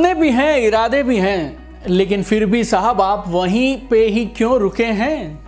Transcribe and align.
सपने 0.00 0.14
भी 0.14 0.30
हैं, 0.30 0.56
इरादे 0.58 1.02
भी 1.02 1.16
हैं, 1.16 1.56
लेकिन 1.88 2.22
फिर 2.22 2.44
भी 2.46 2.62
साहब 2.64 3.00
आप 3.00 3.24
वहीं 3.28 3.76
पे 3.88 4.04
ही 4.06 4.24
क्यों 4.26 4.58
रुके 4.58 4.84
हैं? 4.84 5.39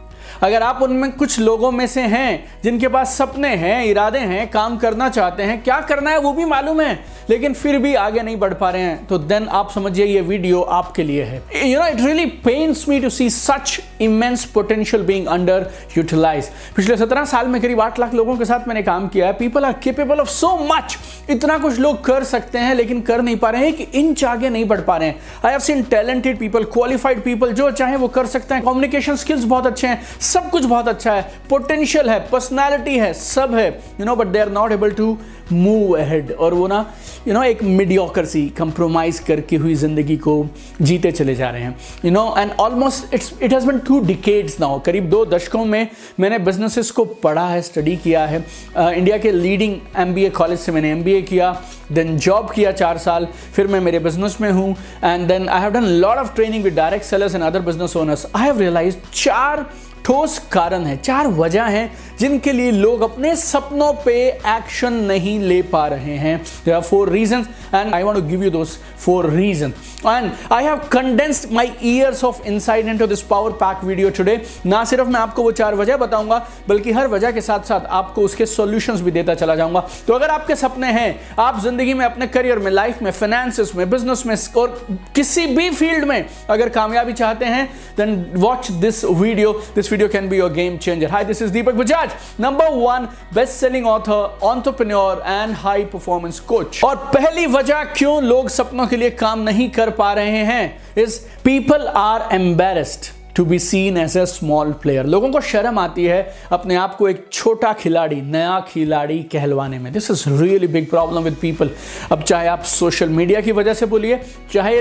अगर 0.42 0.62
आप 0.62 0.82
उनमें 0.82 1.10
कुछ 1.12 1.38
लोगों 1.38 1.70
में 1.72 1.86
से 1.86 2.00
हैं, 2.02 2.44
जिनके 2.62 2.88
पास 2.88 3.16
सपने 3.18 3.48
हैं, 3.56 3.84
इरादे 3.84 4.18
हैं, 4.18 4.48
काम 4.50 4.76
करना 4.76 5.08
चाहते 5.08 5.42
हैं, 5.42 5.62
क्या 5.62 5.80
करना 5.80 6.10
है 6.10 6.18
वो 6.18 6.32
भी 6.32 6.44
मालूम 6.44 6.80
है, 6.80 6.98
लेकिन 7.30 7.52
फिर 7.54 7.78
भी 7.78 7.94
आगे 7.94 8.22
नहीं 8.22 8.36
बढ़ 8.36 8.54
पा 8.54 8.70
रहे 8.70 8.82
हैं 8.82 9.06
तो 9.06 9.18
देन 9.18 9.46
आप 9.48 9.70
समझिए 9.70 10.06
ये 10.06 10.20
वीडियो 10.20 10.60
आपके 10.60 11.02
लिए 11.02 11.24
है। 11.24 11.42
You 11.64 11.78
know 11.80 11.86
it 11.86 12.00
really 12.00 12.26
pains 12.44 12.88
me 12.88 12.98
to 13.00 13.10
see 13.10 13.28
such 13.30 13.78
immense 14.00 14.44
potential 14.44 15.02
being 15.02 15.26
under 15.26 15.70
utilise 15.96 16.50
पिछले 16.76 16.96
सत्रह 16.96 17.24
साल 17.24 17.48
में 17.48 17.60
करीब 17.62 17.80
आठ 17.80 17.98
लाख 18.00 18.14
लोगों 18.14 18.36
के 18.36 18.44
साथ 18.44 18.68
मैंने 18.68 18.82
काम 18.82 19.08
किया 19.08 19.26
है। 19.26 19.32
People 19.32 19.64
are 19.64 19.72
capable 19.82 20.20
of 20.20 20.28
so 20.28 20.56
much 20.72 20.98
इतना 21.30 21.58
कुछ 21.58 21.78
लोग 21.78 22.04
कर 22.04 22.24
सकते 22.24 22.58
हैं, 22.58 22.74
लेकिन 22.74 23.00
कर 23.02 23.22
नहीं 23.22 23.36
पा 23.36 23.50
रहे 23.50 23.64
हैं 23.64 23.72
कि 23.72 23.86
इंच 23.94 24.24
आगे 24.24 24.50
नहीं 24.50 24.64
बढ़ 24.64 24.80
पा 24.80 24.96
रहे 24.96 25.08
हैं। 25.08 25.20
I 25.44 25.50
have 25.50 25.60
seen 25.60 25.82
talented 25.84 26.38
people 26.38 26.64
qualified 26.72 27.22
people 27.24 27.52
जो 27.52 27.70
चाहे 27.72 27.96
वो 27.96 28.08
कर 28.08 28.26
सकते 28.26 28.54
हैं। 28.54 28.62
कम्युनिकेशन 28.64 29.16
स्किल्स 29.16 29.44
बहुत 29.44 29.66
अच्छे 29.66 29.86
हैं। 29.86 30.00
सब 30.32 30.50
कुछ 30.50 30.64
बहुत 30.64 30.88
अच्छा 30.88 31.12
है 31.12 31.30
पोटेंशियल 31.50 32.10
है 32.10 32.18
पर्सनैलिटी 32.30 32.98
है 32.98 33.12
सब 33.14 33.54
है 33.54 33.68
you 34.00 34.06
know 34.06 34.16
but 34.16 34.26
they 34.26 34.38
are 34.38 34.50
not 34.52 34.72
able 34.72 34.90
to 34.92 35.16
move 35.52 35.96
ahead 35.98 36.30
और 36.32 36.54
वो 36.54 36.66
ना 36.66 36.78
यू 36.78 37.24
you 37.24 37.34
नो 37.34 37.40
know, 37.40 37.50
एक 37.50 37.62
मीडियोकर 37.62 38.24
सी 38.24 38.48
कंप्रोमाइज 38.58 39.18
करके 39.18 39.56
हुई 39.56 39.74
ज़िंदगी 39.74 40.16
को 40.16 40.34
जीते 40.82 41.10
चले 41.12 41.34
जा 41.34 41.50
रहे 41.50 41.62
हैं। 41.62 41.76
You 42.04 42.10
know 42.10 42.24
and 42.38 42.52
almost 42.60 43.14
it's 43.14 43.32
it 43.42 43.52
has 43.52 43.66
been 43.66 43.78
two 43.78 44.00
decades 44.06 44.58
now 44.60 44.80
करीब 44.86 45.08
दो 45.10 45.24
दशकों 45.26 45.64
में 45.64 45.88
मैंने 46.20 46.38
बिजनेसेस 46.40 46.90
को 46.90 47.04
पढ़ा 47.24 47.46
है 47.48 47.60
स्टडी 47.62 47.96
किया 47.96 48.24
है। 48.26 48.44
इंडिया 48.76 49.16
uh, 49.16 49.22
के 49.22 49.32
लीडिंग 49.32 49.76
एमबीए 49.98 50.30
कॉलेज 50.30 50.58
से 50.58 50.72
मैंने 50.72 50.90
एमबीए 50.90 51.22
किया 51.22 51.54
देन 51.92 52.16
जॉब 52.18 52.50
किया 52.54 52.72
चार 52.72 52.98
साल 52.98 53.28
फिर 53.54 53.66
मैं 53.66 53.80
मेरे 53.80 53.98
बिज़नेस 54.00 54.36
में 54.40 54.50
हूँ। 54.50 54.74
And 55.04 55.28
then 55.28 55.48
I 55.48 55.60
have 55.60 55.72
done 55.72 55.84
lot 55.84 56.18
of 56.18 56.34
training 56.34 56.64
with 56.64 56.74
direct 56.74 57.04
sellers 57.04 57.34
and 57.34 57.44
other 57.44 57.60
business 57.62 57.96
owners 57.96 58.26
I 58.36 58.44
have 58.44 58.60
realise 58.60 58.96
चार 59.14 59.66
ठोस 60.04 60.38
कारण 60.52 60.84
है, 60.84 60.96
चार 60.98 61.26
वजह 61.28 61.64
हैं 61.64 61.90
जिनके 62.18 62.52
लिए 62.52 62.70
लोग 62.70 63.00
अपने 63.02 63.34
सपनों 63.36 63.92
पे 64.04 64.14
एक्शन 64.28 64.92
नहीं 65.04 65.38
ले 65.40 65.60
पा 65.64 65.86
रहे 65.88 66.16
हैं। 66.16 66.80
Four 66.80 67.08
reason 67.10 67.44
and 67.74 67.94
I 67.94 68.02
want 68.02 68.18
to 68.18 68.26
give 68.28 68.42
you 68.44 68.50
those 68.50 68.78
four 68.98 69.28
reason 69.30 69.72
and 70.06 70.30
I 70.52 70.64
have 70.64 70.76
condensed 70.92 71.52
my 71.52 71.72
years 71.84 72.22
of 72.24 72.46
insight 72.46 72.88
into 72.88 73.06
this 73.06 73.22
power 73.24 73.52
pack 73.62 73.84
video 73.84 74.10
today 74.10 74.40
ना 74.66 74.84
सिर्फ़ 74.84 75.08
मैं 75.08 75.20
आपको 75.20 75.42
वो 75.42 75.52
चार 75.52 75.74
वजह 75.74 75.96
बताऊँगा, 75.96 76.38
बल्कि 76.68 76.92
हर 76.92 77.06
वजह 77.08 77.30
के 77.32 77.40
साथ 77.40 77.68
साथ 77.68 77.86
आपको 77.92 78.22
उसके 78.22 78.46
सोल्यूशन 78.46 79.02
भी 79.04 79.10
देता 79.10 79.34
चला 79.34 79.54
जाऊँगा। 79.56 79.86
तो 80.06 80.14
अगर 80.14 80.30
आपके 80.30 80.56
सपने 80.56 80.92
हैं, 80.92 81.20
आप 81.38 81.60
ज़िंदगी 81.62 81.94
में, 81.94 82.04
अपने 82.04 82.26
करियर 82.28 82.58
में 82.58 82.70
लाइफ 82.70 83.02
में 83.02 83.10
फाइनेंस 83.10 83.74
में 83.76 83.88
बिज़नेस 83.90 84.22
में, 84.26 84.36
और 84.56 84.86
किसी 85.14 85.46
भी 85.46 85.70
फ़ील्ड 85.70 86.04
में 86.04 86.24
अगर 86.50 86.68
कामयाबी 86.70 87.12
चाहते 87.14 87.44
हैं 87.46 87.66
then 87.96 88.24
watch 88.36 88.70
this 88.72 89.04
video 89.04 89.52
this 89.74 89.91
video 89.92 90.08
can 90.08 90.28
be 90.28 90.36
your 90.36 90.48
game 90.48 90.78
changer. 90.78 91.08
Hi, 91.08 91.22
this 91.22 91.42
is 91.42 91.52
Deepak 91.52 91.76
Bajaj, 91.78 92.12
number 92.38 92.66
one 92.82 93.10
best-selling 93.38 93.84
author, 93.84 94.20
entrepreneur 94.50 95.20
and 95.22 95.54
high 95.54 95.84
performance 95.84 96.40
coach. 96.52 96.82
और 96.84 96.96
पहली 97.14 97.46
वजह 97.56 97.84
क्यों 97.96 98.22
लोग 98.24 98.48
सपनों 98.58 98.86
के 98.86 98.96
लिए 98.96 99.10
काम 99.24 99.42
नहीं 99.48 99.68
कर 99.70 99.90
पा 99.98 100.12
रहे 100.18 100.44
हैं 100.52 100.64
is 101.04 101.18
people 101.44 101.88
are 102.04 102.22
embarrassed 102.38 103.10
to 103.36 103.44
be 103.44 103.58
seen 103.58 103.96
as 103.96 104.16
a 104.16 104.24
small 104.26 104.72
player 104.82 105.06
लोगों 105.06 105.30
को 105.30 105.40
शर्म 105.40 105.78
आती 105.78 106.04
है 106.04 106.34
अपने 106.52 106.74
आप 106.76 106.94
को 106.96 107.08
एक 107.08 107.26
छोटा 107.32 107.72
खिलाड़ी, 107.72 108.20
नया 108.22 108.58
खिलाड़ी 108.68 109.18
कहलवाने 109.32 109.78
में। 109.78 109.92
This 109.92 110.10
is 110.10 110.24
really 110.30 110.66
big 110.68 110.88
problem 110.90 111.22
with 111.22 111.36
people 111.40 111.70
अब 112.12 112.22
चाहे 112.22 112.48
आप 112.48 112.62
सोशल 112.64 113.08
मीडिया 113.10 113.40
की 113.40 113.52
वजह 113.52 113.74
से 113.74 113.86
बोलिए, 113.86 114.20
चाहे 114.52 114.80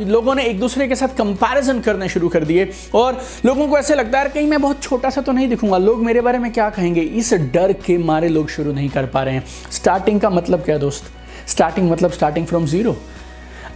लोगों 0.00 0.34
ने 0.34 0.44
एक 0.44 0.60
दूसरे 0.60 0.88
के 0.88 0.96
साथ 0.96 1.16
कंपैरिजन 1.18 1.80
करने 1.80 2.08
शुरू 2.08 2.28
कर 2.28 2.44
दिए, 2.44 2.68
और 2.94 3.20
लोगों 3.46 3.68
को 3.68 3.78
ऐसे 3.78 3.94
लगता 3.94 4.18
है 4.18 4.28
कहीं 4.28 4.46
मैं 4.48 4.60
बहुत 4.62 4.82
छोटा 4.82 5.10
सा 5.10 5.20
तो 5.20 5.32
नहीं 5.32 5.48
दिखूँगा। 5.48 5.78
लोग 5.78 6.02
मेरे 6.04 6.20
बारे 6.20 6.38
में 6.38 6.52
क्या 6.52 6.68
कहेंगे? 6.70 7.00
इस 7.00 7.32
डर 7.54 7.72
के 7.86 7.98
मारे 8.00 8.28
लोग 8.28 8.48
शुरू 8.48 8.72
नहीं 8.72 8.88
कर 8.88 9.06
पा 9.06 9.22
रहे 9.22 9.34
हैं। 9.34 9.44
स्टार्टिंग 9.72 10.20
का 10.20 10.30
मतलब 10.30 10.62
क्या 10.64 10.78
दोस्त? 10.78 11.04
स्टार्टिंग 11.48 11.90
मतलब 11.90 12.10
स्टार्टिंग 12.12 12.46
फ्रॉम 12.46 12.66
ज़ीरो 12.66 12.96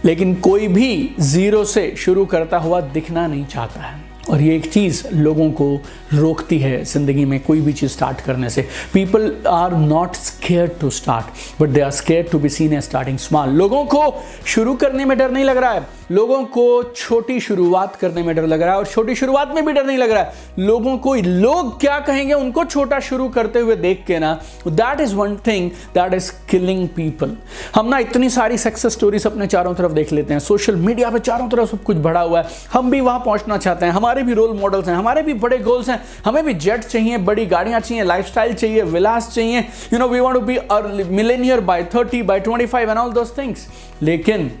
लेकिन 0.05 0.33
कोई 0.35 0.67
भी 0.67 1.15
ज़ीरो 1.19 1.63
से 1.65 1.93
शुरू 1.97 2.25
करता 2.25 2.57
हुआ 2.57 2.81
दिखना 2.81 3.27
नहीं 3.27 3.45
चाहता 3.45 3.81
है। 3.81 3.99
और 4.29 4.41
ये 4.41 4.55
एक 4.55 4.71
चीज़ 4.73 5.03
लोगों 5.13 5.49
को 5.51 5.67
रोकती 6.13 6.59
है 6.59 6.83
ज़िंदगी 6.83 7.25
में 7.25 7.39
कोई 7.39 7.61
भी 7.61 7.73
चीज़ 7.73 7.91
स्टार्ट 7.91 8.21
करने 8.21 8.49
से। 8.49 8.61
People 8.93 9.31
are 9.47 9.75
not 9.77 10.15
scare 10.15 10.67
to 10.81 10.89
start 10.89 11.61
but 11.61 11.69
they 11.69 11.81
are 11.81 11.91
scare 11.91 12.27
to 12.31 12.39
be 12.39 12.49
seen 12.49 12.73
a 12.73 12.81
starting 12.81 13.17
small 13.17 13.49
लोगों 13.49 13.83
को 13.85 14.03
शुरू 14.45 14.73
करने 14.75 15.05
में 15.05 15.17
डर 15.17 15.31
नहीं 15.31 15.43
लग 15.43 15.57
रहा 15.57 15.71
है। 15.71 15.87
लोगों 16.11 16.43
को 16.45 16.65
छोटी 16.95 17.39
शुरुआत 17.39 17.95
करने 17.95 18.23
में 18.23 18.35
डर 18.35 18.45
लग 18.47 18.61
रहा 18.61 18.71
है 18.71 18.77
और 18.77 18.85
छोटी 18.85 19.15
शुरुआत 19.15 19.53
में 19.55 19.65
भी 19.65 19.73
डर 19.73 19.85
नहीं 19.85 19.97
लग 19.97 20.11
रहा 20.11 20.23
है। 20.23 20.33
लोगों 20.59 20.97
को, 20.97 21.13
लोग 21.15 21.79
क्या 21.79 21.99
कहेंगे 21.99 22.33
उनको 22.33 22.65
छोटा 22.65 22.99
शुरू 22.99 23.27
करते 23.29 23.59
हुए 23.59 23.75
देख 23.75 24.03
के 24.07 24.19
ना 24.19 24.33
that 24.67 24.99
is 25.01 25.15
one 25.15 25.35
thing 25.47 25.69
that 25.93 26.13
is 26.13 26.31
killing 26.49 26.87
people 26.87 27.35
हम 27.75 27.87
ना 27.87 27.97
इतनी 27.99 28.29
सारी 28.29 28.57
सक्सेस 28.57 28.93
स्टोरीज 28.93 29.25
अपने 29.27 29.47
चारों 29.47 29.73
तरफ़ 29.75 29.91
देख 29.91 30.11
लेते 30.13 30.33
हैं। 30.33 30.39
सोशल 30.39 30.75
मीडिया 30.77 31.09
पे 31.09 31.19
चारों 31.19 31.49
तरफ़ 31.49 31.69
सब 31.69 31.83
कुछ 31.83 31.97
बढ़ा 31.97 32.21
हुआ 32.21 32.41
है। 32.41 32.47
हम 32.73 32.91
भी 32.91 33.01
वहाँ 33.01 33.19
पहुँचना 33.19 33.57
चाहते 33.57 33.85
हैं। 33.85 33.93
हमारे 33.93 34.14
भी 34.23 34.33
रोल 34.33 34.57
मॉडल्स 34.57 34.87
हैं, 34.87 34.95
हमारे 34.95 35.21
भी 35.21 35.33
बड़े 35.35 35.57
गोल्स 35.59 35.89
हैं। 35.89 36.01
हमें 36.25 36.43
भी 36.45 36.53
जेट 36.55 36.83
चाहिए, 36.83 37.17
बड़ी 37.19 37.45
गाड़ियाँ 37.45 37.79
चाहिए 37.79 38.03
लाइफ 38.03 38.33
चाहिए, 38.35 38.81
विलास 38.83 39.31
चाहिए। 39.33 39.59
You 39.93 39.99
know 39.99 40.07
we 40.07 40.19
want 40.19 40.39
to 40.39 40.45
be 40.45 41.03
millionaire 41.15 41.59
by 41.61 41.83
thirty 41.95 42.21
by 42.23 42.39
twenty 42.39 42.65
five 42.65 42.89
and 42.89 42.99
all 42.99 43.11
those 43.13 43.37
things 43.37 43.67
लेकिन 44.01 44.51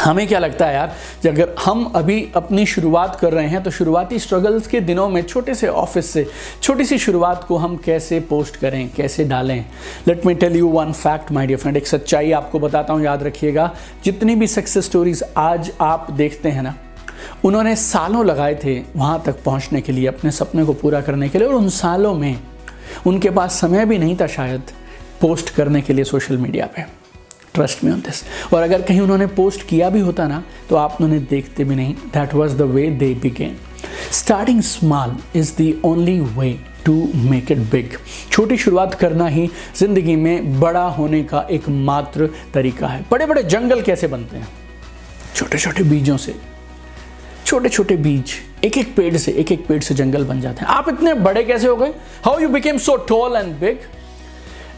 हमें 0.00 0.26
क्या 0.28 0.38
लगता 0.38 0.66
है 0.66 0.74
यार 0.74 1.28
अगर 1.28 1.54
हम 1.64 1.84
अभी 1.96 2.16
अपनी 2.36 2.66
शुरुआत 2.66 3.16
कर 3.20 3.32
रहे 3.32 3.46
हैं 3.48 3.62
तो 3.62 3.70
शुरुआती 3.70 4.18
स्ट्रगल्स 4.18 4.66
के 4.66 4.80
दिनों 4.80 5.08
में 5.08 5.22
छोटे 5.22 5.54
से 5.54 5.68
ऑफ़िस 5.68 6.10
से, 6.10 6.26
छोटी 6.62 6.84
सी 6.84 6.98
शुरुआत 6.98 7.44
को 7.44 7.56
हम 7.56 7.76
कैसे 7.76 8.20
पोस्ट 8.20 8.56
करें, 8.56 8.88
कैसे 8.96 9.24
डालें? 9.24 9.64
Let 10.08 10.26
me 10.26 10.34
tell 10.34 10.56
you 10.56 10.68
one 10.68 10.92
fact 10.92 11.32
my 11.32 11.46
dear 11.46 11.58
friend 11.58 11.76
एक 11.76 11.86
सच्चाई 11.86 12.32
आपको 12.32 12.58
बताता 12.58 12.92
हूँ, 12.92 13.04
याद 13.04 13.22
रखिएगा। 13.22 13.70
जितनी 14.04 14.34
भी 14.34 14.46
सक्सेस 14.46 14.84
स्टोरीज 14.84 15.24
आज 15.36 15.72
आप 15.80 16.10
देखते 16.12 16.48
हैं 16.48 16.62
ना 16.62 16.74
उन्होंने 17.44 17.74
सालों 17.76 18.24
लगाए 18.26 18.54
थे 18.64 18.78
वहाँ 18.96 19.22
तक 19.26 19.42
पहुँचने 19.44 19.80
के 19.80 19.92
लिए, 19.92 20.06
अपने 20.06 20.30
सपने 20.30 20.64
को 20.64 20.72
पूरा 20.74 21.00
करने 21.00 21.28
के 21.28 21.38
लिए, 21.38 21.48
और 21.48 21.54
उन 21.54 21.68
सालों 21.70 22.14
में 22.14 22.38
उनके 23.06 23.30
पास 23.30 23.60
समय 23.60 23.84
भी 23.86 23.98
नहीं 23.98 24.16
था 24.16 24.26
शायद 24.28 24.70
पोस्ट 25.20 25.50
करने 25.50 25.80
के 25.82 25.92
लिए 25.92 26.04
सोशल 26.04 26.36
मीडिया 26.38 26.66
पे। 26.66 26.82
ट्रस्ट 27.54 27.82
में 27.84 27.90
ऑन 27.92 28.00
दिस 28.00 28.22
और 28.54 28.62
अगर 28.62 28.82
कहीं 28.82 29.00
उन्होंने 29.00 29.26
पोस्ट 29.36 29.66
किया 29.68 29.88
भी 29.90 30.00
होता 30.00 30.26
ना 30.28 30.42
तो 30.68 30.76
आप 30.76 30.96
उन्हें 31.00 31.24
देखते 31.26 31.64
भी 31.64 31.76
नहीं। 31.76 31.94
That 32.14 32.34
was 32.34 32.56
the 32.56 32.62
way 32.70 32.88
they 32.92 33.12
began 33.22 33.56
starting 34.12 34.60
small 34.62 35.16
is 35.36 35.52
the 35.60 35.72
only 35.84 36.18
way 36.20 36.52
to 36.84 36.92
make 37.30 37.50
it 37.52 37.58
big 37.70 37.96
छोटी 38.32 38.56
शुरुआत 38.56 38.94
करना 38.94 39.26
ही 39.26 39.48
ज़िंदगी 39.76 40.14
में 40.16 40.60
बड़ा 40.60 40.84
होने 40.90 41.22
का 41.22 41.46
एकमात्र 41.50 42.28
तरीका 42.54 42.86
है। 42.86 43.04
बड़े 43.10 43.26
बड़े 43.26 43.42
जंगल 43.44 43.82
कैसे 43.82 44.06
बनते 44.06 44.36
हैं? 44.36 44.48
छोटे 45.34 45.58
छोटे 45.58 45.82
बीजों 45.84 46.16
से। 46.16 46.34
छोटे 47.48 47.68
छोटे 47.68 47.96
बीज 47.96 48.32
एक 48.64 48.76
एक 48.78 48.94
पेड़ 48.96 49.16
से 49.16 49.32
एक 49.32 49.52
एक 49.52 49.66
पेड़ 49.66 49.80
से 49.82 49.94
जंगल 49.94 50.24
बन 50.24 50.40
जाते 50.40 50.60
हैं। 50.60 50.66
आप 50.68 50.88
इतने 50.88 51.14
बड़े 51.14 51.44
कैसे 51.44 51.66
हो 51.66 51.76
गए? 51.76 51.92
How 52.24 52.38
you 52.38 52.48
became 52.48 52.78
so 52.78 52.96
tall 53.08 53.36
and 53.36 53.54
big 53.60 53.78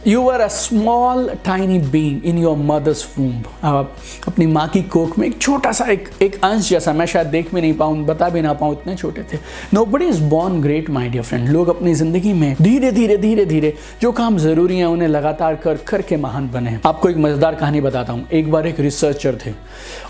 you 0.06 0.28
are 0.28 0.40
a 0.40 0.46
small 0.48 1.28
tiny 1.44 1.78
being 1.90 2.24
in 2.26 2.38
your 2.38 2.56
mother's 2.56 3.04
womb 3.18 3.46
आप 3.64 3.96
अपनी 4.28 4.46
माँ 4.46 4.66
की 4.68 4.82
कोख 4.82 5.18
में 5.18 5.26
एक 5.26 5.36
छोटा 5.38 5.72
सा, 5.72 5.84
एक 5.84 6.08
एक 6.22 6.38
अंश 6.44 6.68
जैसा, 6.68 6.92
मैं 6.92 7.06
शायद 7.06 7.26
देख 7.26 7.54
भी 7.54 7.60
नहीं 7.60 7.72
पाऊँ, 7.74 8.04
बता 8.04 8.28
भी 8.28 8.42
ना 8.42 8.52
पाऊँ, 8.52 8.72
इतने 8.72 8.94
छोटे 8.96 9.22
थे। 9.32 9.38
Nobody 9.86 10.04
is 10.04 10.22
born 10.30 10.60
great 10.62 10.88
my 10.90 11.08
dear 11.08 11.24
friend 11.24 11.48
लोग 11.48 11.68
अपनी 11.68 11.94
ज़िंदगी 11.94 12.32
में 12.32 12.54
धीरे 12.60 12.92
धीरे 12.92 13.16
धीरे 13.16 13.44
धीरे 13.46 13.74
जो 14.02 14.12
काम 14.12 14.38
ज़रूरी 14.38 14.78
है, 14.78 14.84
उन्हें 14.84 15.08
लगातार 15.08 15.56
कर 15.56 15.76
कर 15.88 16.02
के 16.02 16.16
महान 16.16 16.48
बने 16.50 16.78
आपको 16.86 17.08
एक 17.08 17.16
मज़ेदार 17.16 17.54
कहानी 17.54 17.80
बताता 17.80 18.12
हूँ। 18.12 18.26
एक 18.28 18.50
बार 18.50 18.66
एक 18.66 18.80
रिसर्चर 18.80 19.38
थे, 19.46 19.52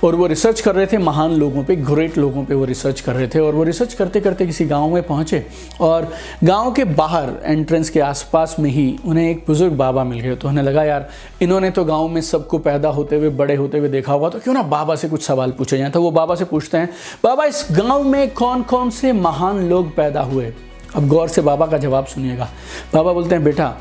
और 0.04 0.14
वो 0.14 0.26
रिसर्च 0.26 0.60
कर 0.60 0.75
रहे 0.75 0.87
थे 0.87 0.98
महान 1.00 1.32
लोगों 1.32 1.64
पर 1.64 1.75
ग्रेट 1.84 2.19
लोगों 2.19 2.44
पर 2.44 2.54
वो 2.54 2.64
रिसर्च 2.64 3.00
कर 3.00 3.14
रहे 3.14 3.28
थे, 3.28 3.38
और 3.38 3.54
वो 3.54 3.64
रिसर्च 3.64 3.94
करते 3.94 4.20
करते 4.20 4.46
किसी 4.46 4.64
गाँव 4.66 4.94
में 4.94 5.02
पहुँचे, 5.02 5.44
और 5.81 6.10
गाँव 6.44 6.72
के 6.72 6.84
बाहर 6.94 7.32
एंट्रेंस 7.44 7.90
के 7.90 8.00
आसपास 8.02 8.56
में 8.60 8.70
ही 8.70 8.88
उन्हें 9.04 9.31
एक 9.31 9.44
बुज़ुर्ग 9.46 9.78
बाबा 9.80 10.04
मिल 10.04 10.20
गए। 10.20 10.34
तो 10.36 10.48
उन्हें 10.48 10.64
लगा, 10.64 10.84
यार, 10.84 11.08
इन्होंने 11.42 11.70
तो 11.70 11.84
गाँव 11.84 12.08
में 12.08 12.20
सबको 12.20 12.58
पैदा 12.60 12.88
होते 12.88 13.16
हुए, 13.16 13.28
बड़े 13.30 13.54
होते 13.56 13.78
हुए 13.78 13.88
देखा 13.88 14.12
होगा 14.12 14.28
तो 14.28 14.38
क्यों 14.38 14.54
ना 14.54 14.62
बाबा 14.62 14.94
से 14.94 15.08
कुछ 15.08 15.22
सवाल 15.22 15.50
पूछे 15.50 15.78
जाए? 15.78 15.90
तो 15.90 16.02
वो 16.02 16.10
बाबा 16.10 16.34
से 16.34 16.44
पूछते 16.44 16.78
हैं, 16.78 16.88
बाबा, 17.24 17.44
इस 17.44 17.66
गाँव 17.72 18.02
में 18.04 18.30
कौन 18.34 18.62
कौन 18.62 18.90
से 18.90 19.12
महान 19.12 19.68
लोग 19.68 19.94
पैदा 19.96 20.22
हुए? 20.22 20.52
अब 20.96 21.06
गौर 21.08 21.28
से 21.28 21.42
बाबा 21.42 21.66
का 21.66 21.78
जवाब 21.78 22.06
सुनिएगा। 22.06 22.48
बाबा 22.94 23.12
बोलते 23.12 23.34
हैं, 23.34 23.44
बेटा 23.44 23.76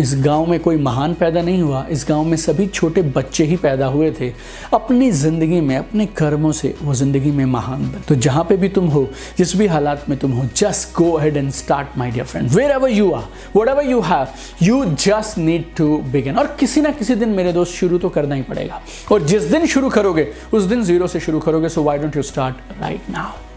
इस 0.00 0.14
गाँव 0.16 0.46
में 0.46 0.58
कोई 0.60 0.76
महान 0.76 1.12
पैदा 1.14 1.42
नहीं 1.42 1.60
हुआ, 1.62 1.84
इस 1.90 2.04
गाँव 2.08 2.24
में 2.24 2.36
सभी 2.36 2.66
छोटे 2.66 3.02
बच्चे 3.16 3.44
ही 3.44 3.56
पैदा 3.56 3.86
हुए 3.86 4.10
थे। 4.20 4.32
अपनी 4.74 5.10
ज़िंदगी 5.10 5.60
में, 5.60 5.76
अपने 5.76 6.06
कर्मों 6.06 6.50
से 6.52 6.74
वो 6.82 6.94
ज़िंदगी 6.94 7.30
में 7.30 7.44
महान 7.46 7.82
बन। 7.82 8.02
तो 8.08 8.14
जहाँ 8.16 8.44
पे 8.44 8.56
भी 8.56 8.68
तुम 8.68 8.86
हो, 8.86 9.06
जिस 9.38 9.54
भी 9.56 9.66
हालात 9.66 10.08
में 10.08 10.18
तुम 10.18 10.32
हो 10.32 10.44
just 10.56 10.96
go 10.96 11.16
ahead 11.18 11.36
and 11.36 11.50
start 11.52 11.96
my 11.98 12.10
dear 12.10 12.24
friend 12.24 12.50
wherever 12.70 12.90
you 12.90 13.10
are 13.12 13.24
whatever 13.68 13.90
you 13.90 14.00
have 14.00 14.26
you 14.62 14.84
just 14.86 15.38
need 15.38 15.74
to 15.76 15.96
begin 16.12 16.38
और 16.38 16.56
किसी 16.60 16.80
ना 16.80 16.90
किसी 16.90 17.14
दिन 17.14 17.28
मेरे 17.28 17.52
दोस्त 17.52 17.74
शुरू 17.74 17.98
तो 17.98 18.08
करना 18.08 18.34
ही 18.34 18.42
पड़ेगा। 18.42 18.82
और 19.12 19.22
जिस 19.22 19.42
दिन 19.44 19.66
शुरू 19.66 19.90
करोगे, 19.90 20.28
उस 20.52 20.62
दिन 20.64 20.84
ज़ीरो 20.84 21.06
से 21.06 21.20
शुरू 21.20 21.40
करोगे 21.40 21.68
so 21.68 21.82
why 21.82 21.98
don't 21.98 22.16
you 22.16 22.22
start 22.24 22.80
right 22.80 23.10
now 23.10 23.53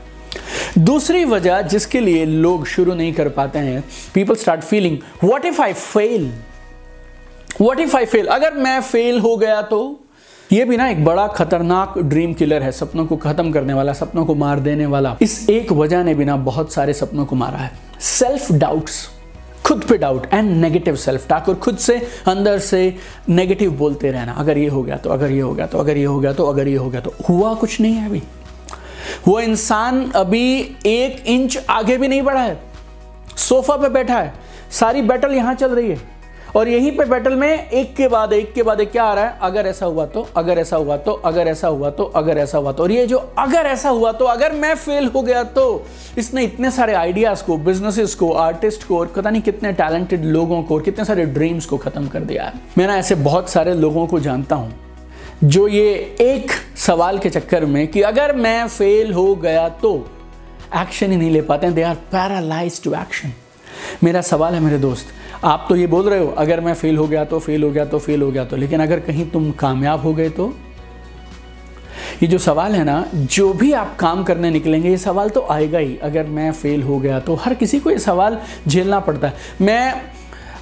दूसरी 0.77 1.23
वजह 1.25 1.61
जिसके 1.61 1.99
लिए 1.99 2.25
लोग 2.25 2.65
शुरू 2.67 2.93
नहीं 2.93 3.13
कर 3.13 3.29
पाते 3.29 3.59
हैं 3.59 3.83
people 4.13 4.35
start 4.35 4.61
feeling 4.61 4.97
what 5.23 5.45
if 5.45 5.61
I 5.61 5.73
fail 5.73 6.31
what 7.61 7.79
if 7.79 7.95
I 7.97 8.05
fail 8.05 8.27
अगर 8.27 8.53
मैं 8.53 8.79
फेल 8.81 9.19
हो 9.19 9.35
गया 9.37 9.61
तो 9.61 9.79
ये 10.53 10.65
भी 10.65 10.77
ना 10.77 10.87
एक 10.89 11.03
बड़ा 11.05 11.27
खतरनाक 11.27 11.97
ड्रीम 11.99 12.33
किलर 12.33 12.63
है, 12.63 12.71
सपनों 12.71 13.05
को 13.05 13.15
खत्म 13.17 13.51
करने 13.51 13.73
वाला, 13.73 13.93
सपनों 13.93 14.25
को 14.25 14.35
मार 14.35 14.59
देने 14.59 14.85
वाला। 14.85 15.15
इस 15.21 15.49
एक 15.49 15.71
वजह 15.71 16.03
ने 16.03 16.13
भी 16.13 16.25
ना 16.25 16.35
बहुत 16.37 16.73
सारे 16.73 16.93
सपनों 16.93 17.25
को 17.25 17.35
मारा 17.35 17.57
है। 17.57 17.71
सेल्फ 18.01 18.51
डाउट्स 18.51 19.07
खुद 19.65 19.83
पे 19.83 19.97
doubt 19.97 20.27
and 20.33 20.51
negative 20.51 20.95
self 20.95 21.27
talk 21.29 21.49
और 21.49 21.55
खुद 21.55 21.77
से 21.77 21.97
अंदर 22.27 22.59
से 22.59 22.95
नेगेटिव 23.29 23.71
बोलते 23.77 24.11
रहना, 24.11 24.33
अगर 24.33 24.57
ये 24.57 24.67
हो 24.67 24.83
गया 24.83 24.97
तो 24.97 25.09
अगर 25.09 25.31
ये 25.31 25.41
हो 25.41 25.53
गया 25.53 25.67
तो 25.67 25.77
अगर 25.77 25.97
ये 25.97 26.05
हो 26.05 26.19
गया 26.19 26.33
तो 26.33 26.45
अगर 26.45 26.67
ये 26.67 26.75
हो 26.75 26.89
गया 26.89 27.01
तो। 27.01 27.13
हुआ 27.29 27.53
कुछ 27.55 27.79
नहीं 27.81 27.93
है 27.93 28.05
अभी। 28.09 28.21
वो 29.27 29.39
इंसान 29.39 30.09
अभी 30.15 30.75
एक 30.85 31.23
इंच 31.27 31.57
आगे 31.69 31.97
भी 31.97 32.07
नहीं 32.07 32.21
बढ़ा 32.21 32.41
है। 32.41 32.59
सोफा 33.37 33.75
पे 33.77 33.89
बैठा 33.89 34.19
है। 34.19 34.33
सारी 34.71 35.01
बैटल 35.01 35.33
यहाँ 35.33 35.53
चल 35.55 35.71
रही 35.71 35.89
है। 35.89 36.15
और 36.55 36.67
यहीं 36.67 36.91
पे 36.91 37.05
बैटल 37.05 37.35
में 37.35 37.69
एक 37.69 37.95
के 37.95 38.07
बाद, 38.07 38.31
एक 38.33 38.53
के 38.53 38.63
बाद 38.63 38.81
एक 38.81 38.91
क्या 38.91 39.03
आ 39.03 39.13
रहा 39.13 39.25
है? 39.25 39.37
अगर 39.41 39.67
ऐसा 39.67 39.85
हुआ 39.85 40.05
तो 40.05 40.21
अगर 40.37 40.57
ऐसा 40.57 40.77
हुआ 40.77 40.97
तो 40.97 41.13
अगर 41.25 41.47
ऐसा 41.47 41.67
हुआ 41.67 41.89
तो 41.89 42.03
अगर 42.15 42.37
ऐसा 42.37 42.57
हुआ 42.57 42.71
तो। 42.71 42.83
और 42.83 42.91
ये 42.91 43.05
जो 43.07 43.17
अगर 43.37 43.65
ऐसा 43.65 43.89
हुआ 43.89 44.11
तो 44.11 44.25
अगर 44.25 44.53
मैं 44.53 44.73
फेल 44.75 45.07
हो 45.07 45.21
गया 45.21 45.43
तो 45.43 45.85
इसने 46.17 46.43
इतने 46.43 46.71
सारे 46.71 46.93
आइडियाज़ 46.93 47.43
को 47.43 47.57
बिजनेसेस 47.57 48.15
को 48.15 48.31
आर्टिस्ट 48.31 48.87
को, 48.87 48.99
और 48.99 49.07
पता 49.07 49.29
नहीं 49.29 49.41
कितने 49.41 49.73
टैलेंटेड 49.73 50.25
लोगों 50.25 50.63
को 50.63 50.75
और 50.75 50.81
कितने 50.81 51.05
सारे 51.05 51.25
ड्रीम्स 51.27 51.65
को 51.65 51.77
खत्म 51.77 52.07
कर 52.07 52.19
दिया 52.21 52.43
है। 52.43 52.53
मैं 52.77 52.87
ना 52.87 52.97
ऐसे 52.97 53.15
बहुत 53.15 53.49
सारे 53.49 53.73
लोगों 53.73 54.07
को 54.07 54.19
जानता 54.19 54.55
हूँ। 54.55 54.73
जो 55.43 55.67
ये 55.67 55.89
एक 56.21 56.51
सवाल 56.77 57.17
के 57.19 57.29
चक्कर 57.29 57.65
में 57.65 57.87
कि 57.87 58.01
अगर 58.01 58.35
मैं 58.35 58.67
फेल 58.67 59.11
हो 59.13 59.35
गया 59.35 59.67
तो 59.71 59.93
एक्शन 60.75 61.11
ही 61.11 61.17
नहीं 61.17 61.31
ले 61.31 61.41
पाते 61.41 61.67
हैं। 61.67 61.75
They 61.75 61.81
are 61.81 61.95
paralyse 62.11 62.81
to 62.83 62.93
action 62.93 63.33
मेरा 64.03 64.21
सवाल 64.21 64.53
है 64.53 64.59
मेरे 64.59 64.77
दोस्त, 64.77 65.07
आप 65.43 65.65
तो 65.69 65.75
ये 65.75 65.87
बोल 65.87 66.09
रहे 66.09 66.19
हो, 66.19 66.27
अगर 66.27 66.59
मैं 66.59 66.73
फेल 66.73 66.97
हो 66.97 67.07
गया 67.07 67.23
तो 67.25 67.39
फेल 67.39 67.63
हो 67.63 67.71
गया 67.71 67.85
तो 67.85 67.99
फेल 67.99 68.21
हो 68.21 68.31
गया 68.31 68.45
तो 68.45 68.55
लेकिन 68.55 68.81
अगर 68.81 68.99
कहीं 68.99 69.29
तुम 69.31 69.51
कामयाब 69.51 70.01
हो 70.01 70.13
गए 70.13 70.29
तो? 70.29 70.53
ये 72.23 72.27
जो 72.27 72.37
सवाल 72.37 72.75
है 72.75 72.83
ना, 72.83 73.05
जो 73.13 73.53
भी 73.53 73.71
आप 73.73 73.95
काम 73.99 74.23
करने 74.23 74.49
निकलेंगे, 74.51 74.89
ये 74.89 74.97
सवाल 74.97 75.29
तो 75.29 75.45
आएगा 75.51 75.79
ही। 75.79 75.97
अगर 76.03 76.25
मैं 76.27 76.51
फेल 76.53 76.83
हो 76.83 76.99
गया 76.99 77.19
तो 77.19 77.35
हर 77.35 77.53
किसी 77.53 77.79
को 77.79 77.89
ये 77.91 77.99
सवाल 77.99 78.37
झेलना 78.67 78.99
पड़ता 78.99 79.27
है। 79.27 79.33
मैं 79.61 80.16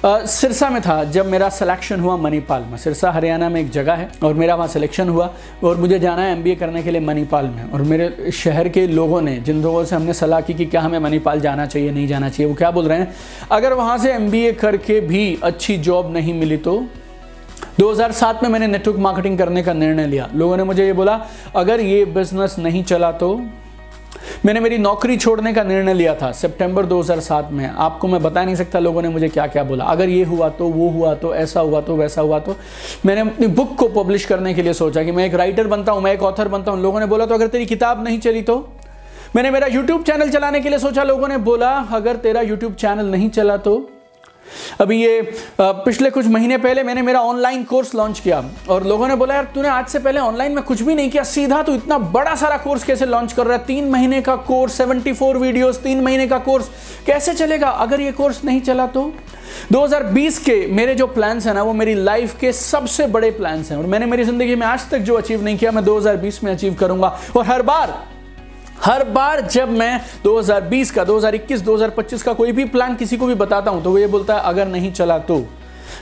सिरसा 0.06 0.70
में 0.70 0.82
था, 0.82 1.04
जब 1.04 1.26
मेरा 1.26 1.48
सिलेक्शन 1.48 2.00
हुआ 2.00 2.16
मणिपाल 2.16 2.62
में। 2.62 2.76
सिरसा, 2.78 3.10
हरियाणा 3.10 3.48
में 3.48 3.60
एक 3.60 3.70
जगह 3.70 3.94
है 3.94 4.10
और 4.22 4.34
मेरा 4.34 4.54
वहाँ 4.54 4.68
सिलेक्शन 4.68 5.08
हुआ 5.08 5.30
और 5.64 5.76
मुझे 5.76 5.98
जाना 5.98 6.22
है 6.22 6.32
एमबीए 6.32 6.54
करने 6.54 6.82
के 6.82 6.90
लिए 6.90 7.00
मणिपाल 7.00 7.46
में। 7.46 7.70
और 7.70 7.82
मेरे 7.82 8.30
शहर 8.30 8.68
के 8.68 8.86
लोगों 8.86 9.20
ने, 9.22 9.36
जिन 9.36 9.62
लोगों 9.62 9.84
से 9.84 9.96
हमने 9.96 10.12
सलाह 10.12 10.40
की 10.40 10.54
कि 10.54 10.66
क्या 10.66 10.80
हमें 10.80 10.98
मणिपाल 10.98 11.40
जाना 11.40 11.66
चाहिए, 11.66 11.90
नहीं 11.90 12.08
जाना 12.08 12.28
चाहिए, 12.28 12.50
वो 12.50 12.56
क्या 12.56 12.70
बोल 12.70 12.88
रहे 12.88 12.98
हैं? 12.98 13.14
अगर 13.52 13.72
वहाँ 13.72 13.98
से 13.98 14.12
एमबीए 14.12 14.52
करके 14.52 15.00
भी 15.00 15.38
अच्छी 15.42 15.76
जॉब 15.76 16.12
नहीं 16.12 16.34
मिली 16.34 16.56
तो? 16.56 16.86
2007 17.80 18.42
में 18.42 18.50
मैंने 18.50 18.66
नेटवर्क 18.66 18.98
मार्केटिंग 18.98 19.38
करने 19.38 19.62
का 19.62 19.72
निर्णय 19.72 20.06
लिया। 20.06 20.30
लोगों 20.34 20.56
ने 20.56 20.64
मुझे 20.64 20.86
ये 20.86 20.92
बोला, 20.92 21.26
अगर 21.56 21.80
ये 21.80 22.04
बिज़नेस 22.04 22.56
नहीं 22.58 22.84
चला 22.84 23.12
तो? 23.12 23.40
मैंने 24.44 24.60
मेरी 24.60 24.78
नौकरी 24.78 25.16
छोड़ने 25.16 25.52
का 25.52 25.62
निर्णय 25.64 25.94
लिया 25.94 26.14
था 26.14 26.30
सितंबर 26.32 26.86
2007 26.86 27.50
में। 27.52 27.66
आपको 27.66 28.08
मैं 28.08 28.22
बता 28.22 28.44
नहीं 28.44 28.54
सकता 28.54 28.78
लोगों 28.78 29.02
ने 29.02 29.08
मुझे 29.08 29.28
क्या 29.28 29.46
क्या 29.46 29.64
बोला। 29.64 29.84
अगर 29.84 30.08
ये 30.08 30.24
हुआ 30.24 30.48
तो 30.50 30.68
वो 30.68 30.88
हुआ 30.90 31.14
तो 31.14 31.34
ऐसा 31.34 31.60
हुआ 31.60 31.80
तो 31.80 31.96
वैसा 31.96 32.22
हुआ 32.22 32.38
तो। 32.38 32.56
मैंने 33.06 33.20
अपनी 33.20 33.46
बुक 33.48 33.74
को 33.74 33.88
पब्लिश 33.94 34.24
करने 34.24 34.54
के 34.54 34.62
लिए 34.62 34.72
सोचा 34.72 35.02
कि 35.02 35.12
मैं 35.12 35.26
एक 35.26 35.34
राइटर 35.34 35.66
बनता 35.66 35.92
हूँ, 35.92 36.02
मैं 36.02 36.12
एक 36.12 36.22
ऑथर 36.22 36.48
बनता 36.48 36.72
हूँ। 36.72 36.82
लोगों 36.82 37.00
ने 37.00 37.06
बोला 37.06 37.26
तो 37.26 37.34
अगर 37.34 37.46
तेरी 37.46 37.66
किताब 37.66 38.04
नहीं 38.04 38.18
चली 38.18 38.42
तो? 38.42 38.58
मैंने 39.36 39.50
मेरा 39.50 39.66
यूट्यूब 39.66 40.02
चैनल 40.02 40.30
चलाने 40.30 40.60
के 40.60 40.68
लिए 40.68 40.78
सोचा। 40.78 41.02
लोगों 41.02 41.28
ने 41.28 41.36
बोला, 41.38 41.70
अगर 41.92 42.16
तेरा 42.16 42.40
यूट्यूब 42.42 42.74
चैनल 42.74 43.06
नहीं 43.06 43.30
चला 43.30 43.56
तो? 43.56 43.76
अभी 44.80 45.00
ये 45.02 45.20
पिछले 45.60 46.10
कुछ 46.10 46.26
महीने 46.26 46.58
पहले 46.58 46.82
मैंने 46.82 47.02
मेरा 47.02 47.20
ऑनलाइन 47.22 47.62
कोर्स 47.64 47.94
लॉन्च 47.94 48.20
किया 48.20 48.42
और 48.68 48.86
लोगों 48.86 49.08
ने 49.08 49.14
बोला, 49.16 49.34
यार, 49.34 49.44
तूने 49.54 49.68
आज 49.68 49.86
से 49.88 49.98
पहले 49.98 50.20
ऑनलाइन 50.20 50.52
में 50.52 50.62
कुछ 50.64 50.82
भी 50.82 50.94
नहीं 50.94 51.10
किया, 51.10 51.22
सीधा 51.24 51.62
तो 51.62 51.74
इतना 51.74 51.98
बड़ा 51.98 52.34
सारा 52.34 52.56
कोर्स 52.56 52.84
कैसे 52.84 53.06
लॉन्च 53.06 53.32
कर 53.32 53.46
रहा 53.46 53.56
है? 53.56 53.64
तीन 53.64 53.90
महीने 53.90 54.20
का 54.20 54.36
कोर्स 54.48 54.76
74 54.76 55.36
वीडियोस 55.36 55.82
तीन 55.82 56.00
महीने 56.00 56.26
का 56.26 56.38
कोर्स 56.38 56.70
कैसे 57.06 57.34
चलेगा? 57.34 57.68
अगर 57.68 58.00
ये 58.00 58.12
कोर्स 58.12 58.44
नहीं 58.44 58.60
चला 58.60 58.86
तो? 58.86 59.12
2020 59.72 60.38
के 60.38 60.54
मेरे 60.66 60.94
जो 60.94 61.06
प्लान्स 61.06 61.46
हैं 61.46 61.54
ना, 61.54 61.62
वो 61.62 61.72
मेरी 61.72 61.94
लाइफ 61.94 62.36
के 62.40 62.52
सबसे 62.52 63.06
बड़े 63.06 63.30
प्लान्स 63.30 63.70
हैं 63.70 63.78
और 63.78 63.86
मैंने 63.86 64.06
मेरी 64.06 64.24
ज़िंदगी 64.24 64.54
में 64.54 64.66
आज 64.66 64.90
तक 64.90 64.98
जो 64.98 65.14
अचीव 65.14 65.44
नहीं 65.44 65.58
किया, 65.58 65.70
मैं 65.70 65.84
2020 65.84 66.42
में 66.44 66.52
अचीव 66.52 66.74
करूँगा। 66.74 67.18
और 67.36 67.46
हर 67.46 67.62
बार 67.62 67.94
हर 68.84 69.04
बार 69.04 69.40
जब 69.40 69.68
मैं 69.68 70.00
2020 70.24 70.90
का 70.90 71.04
2021 71.04 71.62
2025 71.62 72.22
का 72.22 72.32
कोई 72.32 72.52
भी 72.52 72.64
प्लान 72.64 72.94
किसी 72.94 73.16
को 73.16 73.26
भी 73.26 73.34
बताता 73.34 73.70
हूँ 73.70 73.82
तो 73.82 73.90
वो 73.90 73.98
ये 73.98 74.06
बोलता 74.06 74.34
है, 74.34 74.40
अगर 74.40 74.68
नहीं 74.68 74.92
चला 74.92 75.18
तो। 75.18 75.44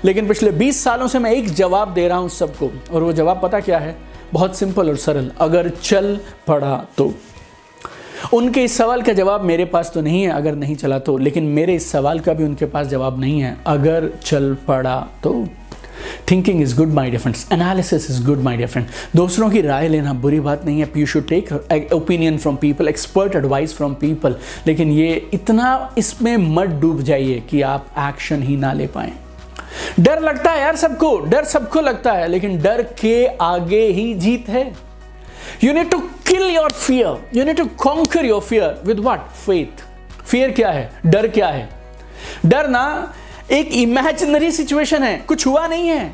लेकिन 0.05 0.29
पिछले 0.29 0.50
20 0.53 0.82
सालों 0.85 1.09
से 1.09 1.19
मैं 1.19 1.31
एक 1.31 1.49
जवाब 1.50 1.94
दे 1.94 2.09
रहा 2.09 2.19
हूँ 2.19 2.29
सबको, 2.29 2.71
और 2.93 3.03
वो 3.03 3.12
जवाब 3.12 3.41
पता 3.43 3.61
क्या 3.61 3.79
है? 3.79 3.97
बहुत 4.32 4.56
सिंपल 4.56 4.88
और 4.88 4.97
सरल, 4.97 5.31
अगर 5.41 5.69
चल 5.82 6.19
पड़ा 6.47 6.76
तो। 6.99 7.12
उनके 8.32 8.62
इस 8.65 8.77
सवाल 8.77 9.03
का 9.03 9.12
जवाब 9.12 9.41
मेरे 9.41 9.65
पास 9.65 9.91
तो 9.94 10.00
नहीं 10.00 10.23
है, 10.23 10.31
अगर 10.31 10.55
नहीं 10.55 10.77
चला 10.77 10.99
तो। 10.99 11.17
लेकिन 11.19 11.44
मेरे 11.44 11.75
इस 11.75 11.91
सवाल 11.93 12.20
का 12.20 12.32
भी 12.32 12.44
उनके 12.44 12.67
पास 12.67 12.87
जवाब 12.87 13.20
नहीं 13.20 13.41
है, 13.41 13.56
अगर 13.67 14.11
चल 14.25 14.55
पड़ा 14.69 14.97
तो। 15.23 15.47
Thinking 16.31 16.62
is 16.62 16.76
good 16.76 16.93
my 16.94 17.11
dear 17.11 17.20
friends 17.20 17.46
analysis 17.52 18.11
is 18.11 18.22
good 18.26 18.43
my 18.43 18.56
dear 18.56 18.69
friend 18.69 18.87
दूसरों 19.16 19.50
की 19.50 19.61
राय 19.61 19.88
लेना 19.88 20.12
बुरी 20.14 20.40
बात 20.40 20.64
नहीं 20.64 20.81
है. 20.81 20.90
You 20.96 21.06
should 21.06 21.28
take 21.28 21.93
opinion 21.93 22.38
from 22.38 22.56
people 22.56 22.88
expert 22.88 23.37
advice 23.37 23.76
from 23.76 23.94
people 23.94 24.37
लेकिन 24.66 24.90
ये 24.93 25.14
इतना 25.34 25.94
इसमें 25.99 26.37
मत 26.37 26.69
डूब 26.81 27.02
जाइए 27.02 27.43
कि 27.50 27.62
आप 27.62 27.87
एक्शन 28.08 28.43
ही 28.43 28.56
ना 28.56 28.72
ले 28.72 28.87
पाए. 28.87 29.12
डर 30.00 30.20
लगता 30.20 30.50
है 30.50 30.61
यार 30.61 30.76
सबको. 30.76 31.16
डर 31.20 31.44
सबको 31.44 31.81
लगता 31.81 32.12
है, 32.12 32.28
लेकिन 32.28 32.60
डर 32.62 32.82
के 33.00 33.26
आगे 33.43 33.87
ही 33.87 34.12
जीत 34.14 34.49
है. 34.49 34.64
You 35.64 35.72
need 35.72 35.90
to 35.90 35.99
kill 36.26 36.43
your 36.55 36.72
fear 36.72 37.37
you 37.37 37.44
need 37.44 37.56
to 37.56 37.64
conquer 37.78 38.25
your 38.25 38.40
fear 38.40 38.81
with 38.87 38.99
what 39.00 39.28
faith 39.46 39.82
fear 40.26 40.50
क्या 40.50 40.70
है? 40.70 40.90
डर 41.06 41.28
क्या 41.28 41.49
है? 41.49 41.69
डर 42.46 42.69
ना 42.69 43.15
एक 43.53 43.72
इमेजिनरी 43.72 44.51
सिचुएशन 44.51 45.03
है। 45.03 45.17
कुछ 45.19 45.46
हुआ 45.46 45.67
नहीं 45.67 45.89
है। 45.89 46.13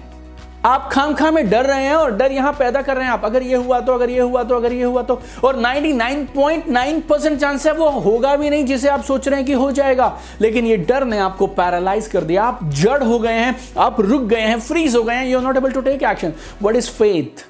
आप 0.65 0.89
खाम 0.93 1.15
खा 1.15 1.31
में 1.31 1.51
डर 1.51 1.65
रहे 1.65 1.85
हैं 1.85 1.95
और 1.95 2.17
डर 2.17 2.33
यहाँ 2.33 2.53
पैदा 2.53 2.81
कर 2.83 2.97
रहे 2.97 3.05
हैं 3.05 3.13
आप। 3.13 3.25
अगर 3.25 3.43
ये 3.43 3.57
हुआ 3.57 3.81
तो 3.81 3.93
अगर 3.93 4.11
ये 4.11 4.21
हुआ 4.21 4.43
तो 4.43 4.57
अगर 4.57 4.73
ये 4.73 4.85
हुआ 4.85 5.03
तो। 5.03 5.21
और 5.45 5.57
99.9 5.57 7.01
परसेंट 7.09 7.39
चांस 7.41 7.67
है 7.67 7.73
वो 7.73 7.89
होगा 7.91 8.37
भी 8.37 8.51
नहीं, 8.51 8.65
जिसे 8.65 8.89
आप 8.89 9.03
सोच 9.03 9.29
रहे 9.29 9.37
हैं 9.37 9.47
कि 9.47 9.53
हो 9.53 9.71
जाएगा। 9.73 10.19
लेकिन 10.41 10.67
ये 10.67 10.77
डर 10.77 11.05
ने 11.05 11.19
आपको 11.19 11.47
पैरालाइज 11.47 12.07
कर 12.07 12.21
दिया। 12.21 12.43
आप 12.43 12.61
जड़ 12.65 13.03
हो 13.03 13.19
गए 13.19 13.33
हैं, 13.33 13.57
आप 13.79 14.01
रुक 14.01 14.23
गए 14.23 14.41
हैं 14.41 14.61
फ्रीज 14.61 14.97
हो 14.97 15.03
गए 15.03 15.15
हैं। 15.15 15.27
You 15.27 15.39
are 15.39 15.45
not 15.45 15.57
able 15.57 15.71
to 15.71 15.81
take 15.81 16.03
action 16.03 16.33
what 16.63 16.77
is 16.77 16.91
faith 16.91 17.45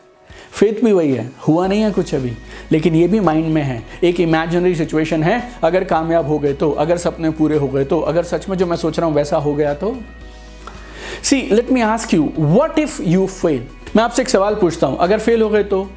faith 0.53 0.85
भी 0.85 0.93
वही 0.93 1.13
है। 1.15 1.31
हुआ 1.49 1.67
नहीं 1.67 1.83
है 1.83 1.91
कुछ 1.91 2.15
अभी। 2.15 2.37
लेकिन 2.73 2.95
ये 2.95 3.07
भी 3.09 3.21
माइंड 3.21 3.47
में 3.47 3.63
है। 3.63 3.83
एक 4.05 4.21
इमेजिनरी 4.21 4.75
सिचुएशन 4.75 5.23
है, 5.23 5.43
अगर 5.63 5.85
कामयाब 5.85 6.27
हो 6.27 6.39
गए 6.39 6.53
तो 6.53 6.71
अगर 6.73 6.97
सपने 6.99 7.31
पूरे 7.33 7.57
हो 7.57 7.69
गए 7.69 7.85
तो 7.85 8.01
अगर 8.03 8.25
सच 8.25 8.49
में 8.49 8.57
जो 8.59 8.67
मैं 8.67 8.77
सोच 8.77 8.99
रहा 8.99 9.09
हूँ 9.09 9.15
वैसा 9.15 9.37
हो 9.39 9.55
गया 9.55 9.75
तो। 9.75 9.97
See 11.23 11.41
let 11.53 11.71
me 11.71 11.81
ask 11.83 12.15
you 12.15 12.33
what 12.39 12.79
if 12.79 13.01
you 13.03 13.27
fail 13.29 13.67
मैं 13.97 14.03
आपसे 14.05 14.23
एक 14.23 14.29
सवाल 14.29 14.55
पूछता 14.55 14.87
हूँ, 14.87 14.99
अगर 14.99 15.19
फेल 15.19 15.43
हो 15.43 15.49
गए 15.49 15.65
तो? 15.65 15.91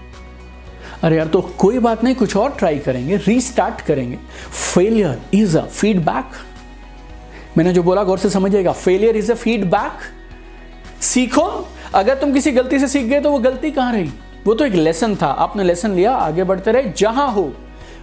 अरे 1.03 1.17
यार 1.17 1.27
तो 1.27 1.41
कोई 1.41 1.79
बात 1.79 2.03
नहीं, 2.03 2.15
कुछ 2.15 2.35
और 2.37 2.55
ट्राई 2.59 2.77
करेंगे 2.79 3.17
रीस्टार्ट 3.17 3.81
करेंगे। 3.81 4.17
फेलियर 4.73 5.21
इज़ 5.33 5.57
अ 5.57 5.61
फीडबैक 5.61 6.31
मैंने 7.57 7.73
जो 7.73 7.83
बोला, 7.83 8.03
गौर 8.03 8.17
से 8.17 8.29
समझिएगा 8.29 8.71
फेलियर 8.71 9.17
इज़ 9.17 9.31
अ 9.31 9.35
फीडबैक 9.35 9.99
सीखो, 11.03 11.67
अगर 11.95 12.15
तुम 12.15 12.33
किसी 12.33 12.51
गलती 12.51 12.79
से 12.79 12.87
सीख 12.87 13.03
गए 13.03 13.19
तो 13.19 13.31
वो 13.31 13.39
गलती 13.39 13.71
कहाँ 13.71 13.93
रही? 13.93 14.09
वो 14.45 14.53
तो 14.53 14.65
एक 14.65 14.73
लेसन 14.73 15.15
था, 15.15 15.27
आपने 15.27 15.63
लेसन 15.63 15.91
लिया, 15.91 16.11
आगे 16.11 16.43
बढ़ते 16.43 16.71
रहे, 16.71 16.91
जहाँ 16.97 17.31
हो, 17.31 17.51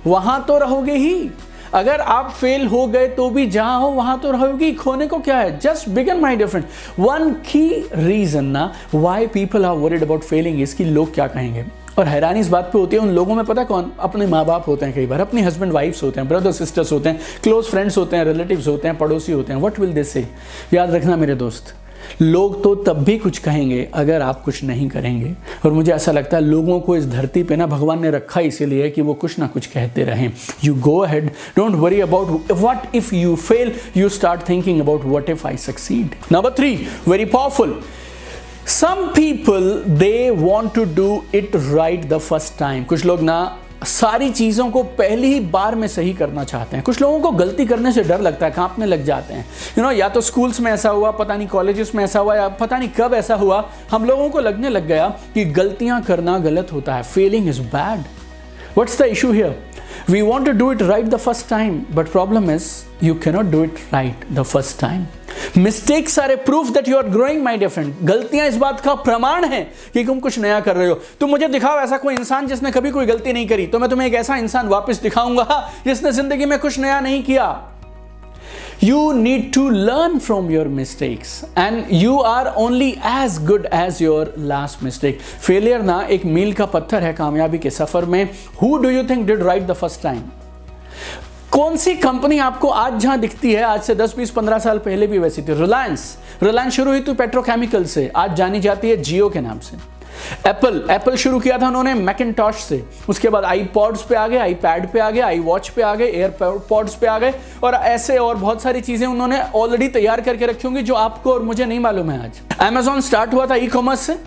वहाँ 0.06 0.44
तो 0.48 0.58
रहोगे 0.58 0.92
ही। 0.92 1.30
अगर 1.74 2.00
आप 2.00 2.30
फेल 2.30 2.66
हो 2.66 2.86
गए 2.86 3.08
तो 3.08 3.28
भी 3.30 3.46
जहाँ 3.46 3.80
हो, 3.80 3.88
वहाँ 3.88 4.18
तो 4.20 4.30
रहोगी 4.30 4.72
खोने 4.72 5.06
को 5.06 5.18
क्या 5.18 5.36
है? 5.36 5.58
Just 5.58 5.88
begin 5.88 6.16
my 6.16 6.36
dear friend 6.36 6.66
one 6.98 7.30
key 7.46 7.68
reason 7.94 8.44
ना 8.44 8.72
why 8.94 9.26
people 9.26 9.64
are 9.64 9.76
worried 9.76 10.02
about 10.02 10.22
failing 10.22 10.60
इसकी 10.62 10.84
लोग 10.84 11.14
क्या 11.14 11.26
कहेंगे? 11.26 11.64
और 11.98 12.06
हैरानी 12.06 12.40
इस 12.40 12.48
बात 12.48 12.70
पे 12.72 12.78
होती 12.78 12.96
है, 12.96 13.02
उन 13.02 13.10
लोगों 13.10 13.34
में 13.34 13.44
पता 13.44 13.64
कौन? 13.64 13.92
अपने 14.00 14.26
माँ 14.26 14.44
बाप 14.44 14.68
होते 14.68 14.86
हैं 14.86 14.94
कई 14.94 15.06
बार, 15.06 15.20
अपने 15.20 15.42
हस्बैंड 15.42 15.72
वाइफ्स 15.72 16.02
होते 16.02 16.20
हैं 16.20 16.28
ब्रदर 16.28 16.52
सिस्टर्स 16.52 16.92
होते 16.92 17.08
हैं 17.08 17.20
क्लोज 17.42 17.64
फ्रेंड्स 17.64 17.98
होते 17.98 18.16
हैं 18.16 18.24
रिलेटिव्स 18.24 18.68
होते 18.68 18.88
हैं, 18.88 18.96
पड़ोसी 18.98 19.32
होते 19.32 19.52
हैं। 19.52 19.60
वट 19.60 19.78
विल 19.78 19.92
दिस 19.92 20.12
से 20.12 20.26
याद 20.74 20.90
रखना 20.90 21.16
मेरे 21.16 21.34
दोस्त 21.34 21.74
लोग 22.22 22.62
तो 22.62 22.74
तब 22.74 23.02
भी 23.04 23.16
कुछ 23.18 23.38
कहेंगे, 23.38 23.88
अगर 23.94 24.22
आप 24.22 24.42
कुछ 24.42 24.62
नहीं 24.64 24.88
करेंगे। 24.88 25.34
और 25.64 25.72
मुझे 25.72 25.92
ऐसा 25.92 26.12
लगता 26.12 26.36
है, 26.36 26.42
लोगों 26.42 26.78
को 26.80 26.96
इस 26.96 27.06
धरती 27.06 27.42
पे 27.42 27.56
ना 27.56 27.66
भगवान 27.66 28.02
ने 28.02 28.10
रखा 28.10 28.40
इसीलिए 28.40 28.90
कि 28.90 29.02
वो 29.02 29.14
कुछ 29.14 29.38
ना 29.38 29.46
कुछ 29.46 29.66
कहते 29.66 30.04
रहें। 30.04 30.32
You 30.64 30.74
go 30.80 30.96
ahead 30.98 31.30
don't 31.56 31.74
worry 31.74 32.00
about 32.00 32.52
what 32.52 32.94
if 32.96 33.14
you 33.14 33.36
fail 33.38 33.72
you 33.96 34.08
start 34.08 34.48
thinking 34.48 34.80
about 34.80 35.04
what 35.06 35.30
if 35.30 35.46
I 35.46 35.56
succeed 35.58 36.14
number 36.32 36.50
three 36.50 36.74
very 37.08 37.24
powerful 37.26 37.80
some 38.66 39.06
people 39.14 39.72
they 39.98 40.30
want 40.30 40.74
to 40.74 40.84
do 40.94 41.22
it 41.34 41.56
right 41.56 42.08
the 42.08 42.18
first 42.18 42.58
time 42.58 42.84
कुछ 42.84 43.04
लोग 43.04 43.22
ना 43.22 43.40
सारी 43.84 44.30
चीज़ों 44.30 44.70
को 44.70 44.82
पहली 44.82 45.32
ही 45.32 45.40
बार 45.40 45.74
में 45.74 45.86
सही 45.88 46.12
करना 46.12 46.44
चाहते 46.44 46.76
हैं। 46.76 46.84
कुछ 46.84 47.00
लोगों 47.00 47.20
को 47.20 47.30
गलती 47.30 47.66
करने 47.66 47.92
से 47.92 48.02
डर 48.02 48.20
लगता 48.20 48.46
है, 48.46 48.52
कांपने 48.52 48.86
लग 48.86 49.04
जाते 49.04 49.34
हैं। 49.34 49.46
यू 49.78 49.84
नो 49.84 49.90
या 49.90 50.08
तो 50.08 50.20
स्कूल्स 50.20 50.60
में 50.60 50.70
ऐसा 50.72 50.90
हुआ, 50.90 51.10
पता 51.10 51.36
नहीं 51.36 51.48
कॉलेजेस 51.48 51.94
में 51.94 52.04
ऐसा 52.04 52.20
हुआ, 52.20 52.34
या 52.36 52.48
पता 52.48 52.78
नहीं 52.78 52.88
कब 52.88 53.14
ऐसा 53.14 53.34
हुआ, 53.34 53.64
हम 53.90 54.04
लोगों 54.04 54.28
को 54.30 54.40
लगने 54.40 54.68
लग 54.68 54.86
गया 54.86 55.08
कि 55.34 55.44
गलतियाँ 55.44 56.00
करना 56.02 56.38
गलत 56.38 56.72
होता 56.72 56.94
है। 56.94 57.02
Failing 57.02 57.48
is 57.48 57.60
bad 57.60 58.04
what's 58.78 58.98
the 58.98 59.04
issue 59.04 59.32
here 59.32 59.58
we 60.10 60.20
want 60.22 60.46
to 60.46 60.52
do 60.52 60.72
it 60.72 60.82
right 60.82 61.06
the 61.06 61.16
first 61.16 61.48
time 61.50 61.80
but 61.94 62.08
problem 62.08 62.50
is 62.50 62.72
you 63.02 63.14
cannot 63.14 63.50
do 63.52 63.64
it 63.64 63.78
right 63.92 64.24
the 64.32 64.42
first 64.42 64.80
time 64.80 65.06
mistakes 65.56 66.18
are 66.18 66.30
a 66.30 66.36
proof 66.36 66.70
that 66.70 66.88
you 66.88 66.96
are 66.96 67.08
growing 67.08 67.42
my 67.42 67.56
dear friend 67.56 68.00
गलतियाँ 68.02 68.46
इस 68.46 68.56
बात 68.56 68.80
का 68.80 68.94
प्रमाण 68.94 69.44
है 69.44 69.62
कि 69.94 70.04
तुम 70.04 70.20
कुछ 70.20 70.38
नया 70.38 70.60
कर 70.60 70.76
रहे 70.76 70.88
हो। 70.88 70.94
तुम 71.20 71.30
मुझे 71.30 71.48
दिखाओ 71.48 71.78
ऐसा 71.78 71.96
कोई 71.98 72.14
इंसान 72.14 72.46
जिसने 72.46 72.70
कभी 72.70 72.90
कोई 72.90 73.06
गलती 73.06 73.32
नहीं 73.32 73.48
करी। 73.48 73.66
तो 73.66 73.78
मैं 73.78 73.90
तुम्हें 73.90 74.08
एक 74.08 74.14
ऐसा 74.14 74.36
इंसान 74.36 74.68
वापस 74.68 75.00
दिखाऊँगा, 75.02 75.70
जिसने 75.86 76.12
ज़िंदगी 76.12 76.44
में 76.44 76.58
कुछ 76.58 76.78
नया 76.78 77.00
नहीं 77.00 77.22
किया। 77.22 77.46
You 78.80 79.12
need 79.12 79.52
to 79.52 79.68
learn 79.68 80.18
from 80.18 80.50
your 80.50 80.64
mistakes 80.64 81.44
and 81.54 81.90
you 81.90 82.20
are 82.20 82.52
only 82.56 82.98
as 83.02 83.38
good 83.38 83.66
as 83.66 84.00
your 84.00 84.24
last 84.52 84.82
mistake 84.82 85.20
failure 85.48 85.82
ना 85.84 86.00
एक 86.16 86.24
मील 86.24 86.52
का 86.60 86.66
पत्थर 86.74 87.02
है 87.02 87.12
कामयाबी 87.14 87.58
के 87.58 87.70
सफ़र 87.70 88.04
में 88.14 88.24
who 88.62 88.70
do 88.84 88.92
you 88.94 89.02
think 89.10 89.26
did 89.30 89.44
right 89.48 89.66
the 89.72 89.78
first 89.82 90.02
time 90.06 90.22
कौन 91.52 91.76
सी 91.76 91.94
कंपनी 91.96 92.38
आपको 92.38 92.68
आज 92.68 93.00
जहाँ 93.02 93.18
दिखती 93.20 93.52
है 93.52 93.62
आज 93.64 93.82
से 93.82 93.94
10 93.96 94.14
20 94.18 94.30
15 94.34 94.60
साल 94.60 94.78
पहले 94.78 95.06
भी 95.06 95.18
वैसी 95.18 95.42
थी 95.42 95.54
रिलायंस 95.60 96.16
रिलायंस 96.42 96.76
शुरू 96.76 96.90
हुई 96.90 97.00
थी 97.08 97.14
पेट्रोकेमिकल 97.20 97.84
से 97.94 98.10
आज 98.16 98.36
जानी 98.36 98.60
जाती 98.66 98.90
है 98.90 98.96
जियो 98.96 99.28
के 99.28 99.40
नाम 99.40 99.58
से 99.68 99.76
एप्पल 100.46 100.82
एप्पल 100.90 101.16
शुरू 101.16 101.38
किया 101.40 101.58
था 101.58 101.68
उन्होंने 101.68 101.94
मैकिनटॉश 101.94 102.62
से। 102.64 102.82
उसके 103.08 103.28
बाद 103.28 103.44
आई 103.44 103.64
पॉड्स 103.74 104.02
पे 104.02 104.14
आ 104.14 104.26
गए 104.28 104.38
आई 104.38 104.54
पैड 104.56 104.90
पे 104.92 105.00
आ 105.00 105.10
गए 105.10 105.20
आई 105.20 105.38
वॉच 105.40 105.68
पे 105.68 105.82
आ 105.82 105.94
गए 105.94 106.06
एयर 106.06 106.34
पॉड्स 106.40 106.94
पे 106.94 107.06
आ 107.06 107.18
गए 107.18 107.34
और 107.64 107.74
ऐसे 107.74 108.16
और 108.18 108.36
बहुत 108.36 108.62
सारी 108.62 108.80
चीज़ें 108.80 109.06
उन्होंने 109.06 109.40
ऑलरेडी 109.54 109.88
तैयार 109.90 110.20
करके 110.20 110.46
रखी 110.46 110.68
होंगी 110.68 110.82
जो 110.82 110.94
आपको 110.96 111.32
और 111.32 111.42
मुझे 111.42 111.64
नहीं 111.64 111.80
मालूम 111.80 112.10
है 112.10 112.24
आज। 112.24 112.40
अमेजोन 112.60 113.00
स्टार्ट 113.00 113.34
हुआ 113.34 113.46
था 113.46 113.54
ई 113.54 113.66
कॉमर्स 113.68 114.00
से। 114.00 114.18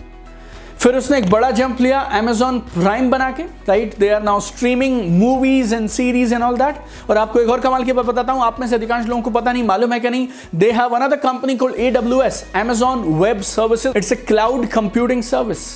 फिर 0.80 0.96
उसने 0.96 1.18
एक 1.18 1.28
बड़ा 1.30 1.50
जंप 1.50 1.80
लिया 1.80 1.98
अमेजॉन 2.18 2.58
प्राइम 2.58 3.10
बना 3.10 3.30
के। 3.30 3.42
Right 3.68 3.94
they 3.98 4.08
are 4.10 4.22
now 4.22 4.40
streaming 4.40 5.00
movies 5.10 5.74
and 5.74 5.88
series 5.88 6.34
and 6.34 6.42
all 6.42 6.56
that 6.56 7.10
और 7.10 7.18
आपको 7.18 7.40
एक 7.40 7.48
और 7.50 7.60
कमाल 7.60 7.84
की 7.84 7.92
बात 7.92 8.06
बताता 8.06 8.32
हूँ, 8.32 8.42
आप 8.44 8.60
में 8.60 8.66
से 8.66 8.74
अधिकांश 8.74 9.06
लोगों 9.06 9.22
को 9.22 9.30
पता 9.30 9.52
नहीं, 9.52 9.62
मालूम 9.64 9.92
है 9.92 10.00
कि 10.00 10.10
नहीं 10.10 10.28
they 10.54 10.70
have 10.72 10.96
another 10.96 11.16
company 11.18 11.56
called 11.56 11.76
AWS 11.76 12.44
Amazon 12.54 13.04
web 13.22 13.40
services 13.44 13.96
it's 13.98 14.12
a 14.12 14.16
cloud 14.16 14.66
computing 14.68 15.22
service 15.22 15.66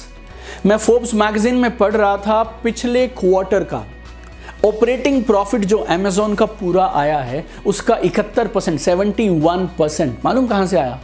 मैं 0.67 0.77
फोर्ब्स 0.77 1.15
मैगजीन 1.15 1.55
में 1.55 1.77
पढ़ 1.77 1.93
रहा 1.93 2.17
था 2.17 2.43
पिछले 2.65 3.07
क्वार्टर 3.09 3.65
का। 3.65 3.85
ऑपरेटिंग 4.65 5.23
प्रॉफिट 5.25 5.65
जो 5.65 5.79
अमेजोन 5.79 6.35
का 6.35 6.47
पूरा 6.47 6.85
आया 6.95 7.19
है, 7.19 7.45
उसका 7.67 7.97
इकहत्तर 7.97 8.47
परसेंट 8.47 8.81
सेवेंटी 8.81 9.29
वन 9.29 9.69
परसेंट 9.79 10.19
मालूम 10.25 10.47
कहाँ 10.47 10.67
से 10.67 10.77
आया? 10.77 10.99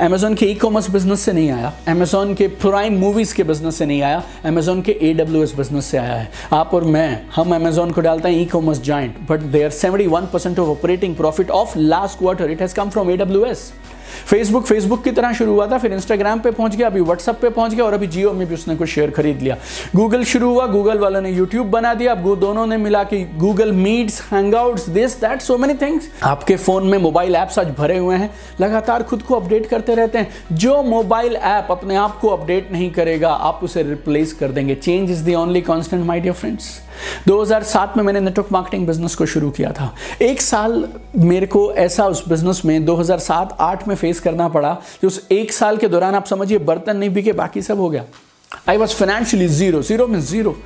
अमेजोन 0.00 0.34
के 0.34 0.46
ई 0.46 0.54
कॉमर्स 0.54 0.90
बिज़नेस 0.90 1.20
से 1.20 1.32
नहीं 1.32 1.50
आया। 1.50 1.72
अमेजोन 1.88 2.34
के 2.34 2.46
प्राइम 2.48 2.98
मूवीज़ 2.98 3.34
के 3.34 3.42
बिज़नेस 3.44 3.76
से 3.78 3.86
नहीं 3.86 4.02
आया। 4.02 4.22
अमेजोन 4.44 4.80
के 4.82 4.92
ए 5.02 5.12
डब्ल्यू 5.14 5.42
एस 5.42 5.54
बिज़नेस 5.56 5.84
से 5.84 5.98
आया 5.98 6.14
है। 6.14 6.30
आप 6.52 6.74
और 6.74 6.84
मैं, 6.84 7.26
हम 7.34 7.54
अमेजोन 7.54 7.90
को 7.90 8.00
डालते 8.00 8.28
हैं 8.28 8.40
e 8.40 8.44
commerce 8.44 8.80
giant 8.82 9.18
but 9.30 9.40
their 9.40 9.70
seventy 9.70 10.06
one 10.06 10.26
percent 10.32 10.58
of 10.58 10.68
operating 10.68 11.16
profit 11.16 11.50
of 11.50 11.78
last 11.78 12.18
quarter 12.18 12.50
it 12.50 12.60
has 12.60 12.74
come 12.74 12.90
from 12.90 13.10
a 13.10 13.16
Facebook 14.26 14.66
Facebook 14.66 15.02
की 15.04 15.10
तरह 15.10 15.32
शुरू 15.32 15.52
हुआ 15.52 15.66
था, 15.66 15.78
फिर 15.78 15.92
इंस्टाग्राम 15.92 16.40
पे 16.40 16.50
पहुँच 16.50 16.76
गया, 16.76 16.86
अभी 16.86 17.00
व्हाट्सअप 17.00 17.40
पे 17.40 17.48
पहुँच 17.50 17.74
गया 17.74 17.84
और 17.84 17.94
अभी 17.94 18.06
जियो 18.06 18.32
में 18.32 18.46
भी 18.46 18.54
उसने 18.54 18.76
कुछ 18.76 18.88
शेयर 18.88 19.10
खरीद 19.10 19.42
लिया। 19.42 19.56
गूगल 19.96 20.24
शुरू 20.24 20.52
हुआ 20.52 20.66
गूगल 20.66 20.98
वालों 20.98 21.20
ने 21.20 21.30
यूट्यूब 21.30 21.70
बना 21.70 21.94
दिया, 21.94 22.12
अब 22.12 22.34
दोनों 22.40 22.66
ने 22.66 22.76
मिला 22.76 23.02
कि 23.04 23.22
Google 23.36 23.72
meets 23.72 24.20
hangouts 24.32 24.88
this 24.88 25.20
that 25.20 25.40
so 25.40 25.58
many 25.58 25.74
things 25.74 26.08
आपके 26.24 26.56
फ़ोन 26.56 26.86
में 26.86 26.98
मोबाइल 26.98 27.36
ऐप्स 27.36 27.58
आज 27.58 27.74
भरे 27.78 27.98
हुए 27.98 28.16
हैं, 28.16 28.30
लगातार 28.60 29.02
खुद 29.02 29.22
को 29.22 29.34
अपडेट 29.34 29.66
करते 29.66 29.94
रहते 29.94 30.18
हैं। 30.18 30.56
जो 30.56 30.82
मोबाइल 30.82 31.36
ऐप 31.36 31.68
अपने 31.70 31.96
आप 31.96 32.18
को 32.20 32.28
अपडेट 32.28 32.72
नहीं 32.72 32.90
करेगा, 32.92 33.30
आप 33.30 33.60
उसे 33.62 33.82
रिप्लेस 33.82 34.32
कर 34.32 34.48
देंगे। 34.48 34.74
Change 34.74 35.10
is 35.10 35.24
the 35.24 35.34
only 35.34 35.60
constant 35.62 36.04
my 36.06 36.20
dear 36.20 36.34
friends 36.34 36.70
2007 37.28 37.96
में 37.96 38.02
मैंने 38.04 38.20
नेटवर्क 38.20 38.48
मार्केटिंग 38.52 38.86
बिज़नेस 38.86 39.14
को 39.14 39.26
शुरू 39.26 39.50
किया 39.50 39.72
था। 39.72 39.94
एक 40.22 40.40
साल 40.42 40.84
मेरे 41.16 41.46
को 41.46 41.72
ऐसा 41.72 42.06
उस 42.06 42.28
बिज़नेस 42.28 42.62
में 42.64 42.84
2007-8 42.86 43.88
में 43.88 43.94
फेस 43.94 44.20
करना 44.20 44.48
पड़ा 44.48 44.72
कि 45.00 45.06
उस 45.06 45.26
एक 45.32 45.52
साल 45.52 45.76
के 45.76 45.88
दौरान 45.88 46.14
आप 46.14 46.26
समझिए 46.26 46.58
बर्तन 46.58 46.96
नहीं 46.96 47.10
बिके, 47.10 47.32
बाकी 47.32 47.62
सब 47.62 47.80
हो 47.80 47.88
गया। 47.90 48.04
I 48.68 48.76
was 48.76 48.94
financially 48.94 49.48
zero 49.48 49.82
zero 49.82 50.06
में 50.06 50.20
ज़ीरो 50.20 50.56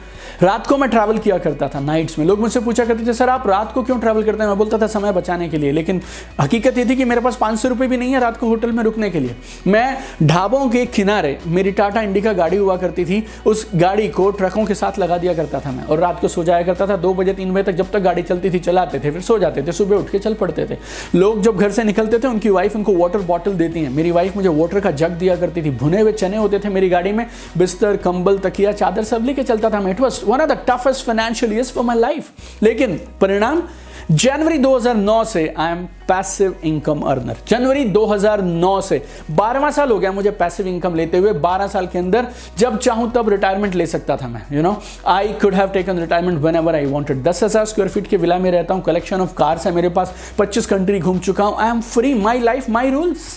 रात 0.42 0.66
को 0.66 0.76
मैं 0.76 0.90
ट्रैवल 0.90 1.18
किया 1.18 1.38
करता 1.38 1.68
था 1.68 1.80
नाइट्स 1.80 2.18
में। 2.18 2.26
लोग 2.26 2.40
मुझसे 2.40 2.60
पूछा 2.60 2.84
करते 2.84 3.06
थे, 3.06 3.14
सर, 3.14 3.28
आप 3.28 3.46
रात 3.46 3.72
को 3.72 3.82
क्यों 3.82 4.00
ट्रैवल 4.00 4.22
करते 4.22 4.42
हैं? 4.42 4.48
मैं 4.48 4.58
बोलता 4.58 4.78
था, 4.78 4.86
समय 4.86 5.12
बचाने 5.12 5.48
के 5.48 5.58
लिए। 5.58 5.72
लेकिन 5.72 6.02
हकीकत 6.40 6.78
ये 6.78 6.84
थी 6.84 6.96
कि 6.96 7.04
मेरे 7.04 7.20
पास 7.20 7.36
पाँच 7.36 7.58
सौ 7.58 7.68
भी 7.68 7.96
नहीं 7.96 8.12
है 8.12 8.20
रात 8.20 8.36
को 8.36 8.46
होटल 8.46 8.72
में 8.72 8.84
रुकने 8.84 9.10
के 9.10 9.20
लिए। 9.20 9.36
मैं 9.66 9.98
ढाबों 10.22 10.68
के 10.68 10.86
किनारे 10.86 11.38
मेरी 11.46 11.72
टाटा 11.72 12.02
इंडिका 12.02 12.32
गाड़ी 12.32 12.56
हुआ 12.56 12.76
करती 12.76 13.04
थी। 13.04 13.26
उस 13.46 13.70
गाड़ी 13.74 14.08
को 14.08 14.30
ट्रकों 14.30 14.64
के 14.64 14.74
साथ 14.74 14.98
लगा 14.98 15.18
दिया 15.18 15.34
करता 15.34 15.60
था 15.60 15.70
मैं 15.70 15.84
और 15.84 15.98
रात 15.98 16.20
को 16.20 16.28
सो 16.28 16.44
जाया 16.44 16.62
करता 16.62 16.86
था। 16.86 16.96
दो 16.96 17.14
बजे, 17.14 17.32
तीन 17.32 17.52
बजे 17.52 17.62
तक 17.62 17.72
जब 17.72 17.90
तक 17.90 17.98
गाड़ी 17.98 18.22
चलती 18.22 18.50
थी, 18.50 18.58
चलाते 18.58 18.98
थे, 18.98 19.10
फिर 19.10 19.20
सो 19.20 19.38
जाते 19.38 19.62
थे, 19.62 19.72
सुबह 19.72 19.96
उठ 19.96 20.10
के 20.10 20.18
चल 20.18 20.34
पड़ते 20.34 20.66
थे। 20.70 20.76
लोग 21.14 21.42
जब 21.42 21.56
घर 21.56 21.70
से 21.70 21.84
निकलते 21.84 22.18
थे, 22.18 22.28
उनकी 22.28 22.50
वाइफ 22.50 22.76
उनको 22.76 22.92
वाटर 22.92 23.18
बॉटल 23.18 23.52
देती 23.52 23.82
है। 23.82 23.90
मेरी 23.90 24.10
वाइफ 24.10 24.36
मुझे 24.36 24.48
वाटर 24.48 24.80
का 24.80 24.90
जग 24.90 25.10
दिया 25.10 25.36
करती 25.36 25.62
थी। 25.62 25.70
भुने 25.70 26.00
हुए 26.00 26.12
चने 26.12 26.36
होते 26.36 26.58
थे 26.58 26.68
मेरी 26.68 26.88
गाड़ी 26.88 27.12
में। 27.12 27.26
बिस्तर, 27.58 27.96
कंबल, 27.96 28.38
तकिया, 28.38 28.72
चादर 28.72 29.04
सब 29.04 29.24
लेके 29.24 29.42
चलता 29.42 29.70
था 29.70 29.80
मैं। 29.80 29.90
It 29.90 30.00
was 30.00 30.17
one 30.24 30.40
of 30.40 30.48
the 30.48 30.58
toughest 30.68 31.06
financial 31.06 31.52
years 31.52 31.72
for 31.72 31.84
my 31.84 31.98
life 31.98 32.62
लेकिन 32.62 33.00
परिणाम, 33.20 33.62
जनवरी 34.10 34.58
2009 34.58 35.24
से 35.28 35.46
I 35.58 35.72
am 35.72 35.84
passive 36.08 36.54
income 36.64 37.00
earner 37.10 37.36
जनवरी 37.48 37.84
2009 37.92 38.80
से 38.82 39.00
12वां 39.40 39.70
साल 39.72 39.90
हो 39.90 39.98
गया 39.98 40.12
मुझे 40.12 40.30
पैसिव 40.38 40.66
इनकम 40.66 40.94
लेते 40.94 41.18
हुए 41.18 41.32
12 41.40 41.68
साल 41.72 41.86
के 41.86 41.98
अंदर 41.98 42.26
जब 42.58 42.78
चाहूँ 42.78 43.10
तब 43.14 43.28
रिटायरमेंट 43.28 43.74
ले 43.74 43.86
सकता 43.86 44.16
था 44.16 44.28
मैं 44.28 44.42
you 44.52 44.62
know 44.62 44.76
I 45.06 45.32
could 45.42 45.54
have 45.54 45.68
taken 45.74 45.98
retirement 45.98 46.40
whenever 46.56 46.74
I 46.74 46.86
wanted 46.86 47.22
दस 47.22 47.42
हज़ार 47.44 47.64
स्क्वायर 47.64 47.90
फीट 47.90 48.06
के 48.06 48.16
विला 48.16 48.38
में 48.38 48.50
रहता 48.50 48.74
हूँ 48.74 48.82
कलेक्शन 48.84 49.20
ऑफ़ 49.20 49.34
कार्स 49.38 49.66
है 49.66 49.72
मेरे 49.74 49.88
पास 49.98 50.14
25 50.40 50.66
कंट्री 50.66 51.00
घूम 51.00 51.18
चुका 51.18 51.44
हूँ. 51.44 51.56
I 51.60 51.68
am 51.70 51.80
free 51.80 52.14
my 52.14 52.40
life 52.40 52.70
my 52.70 52.90
rules 52.90 53.28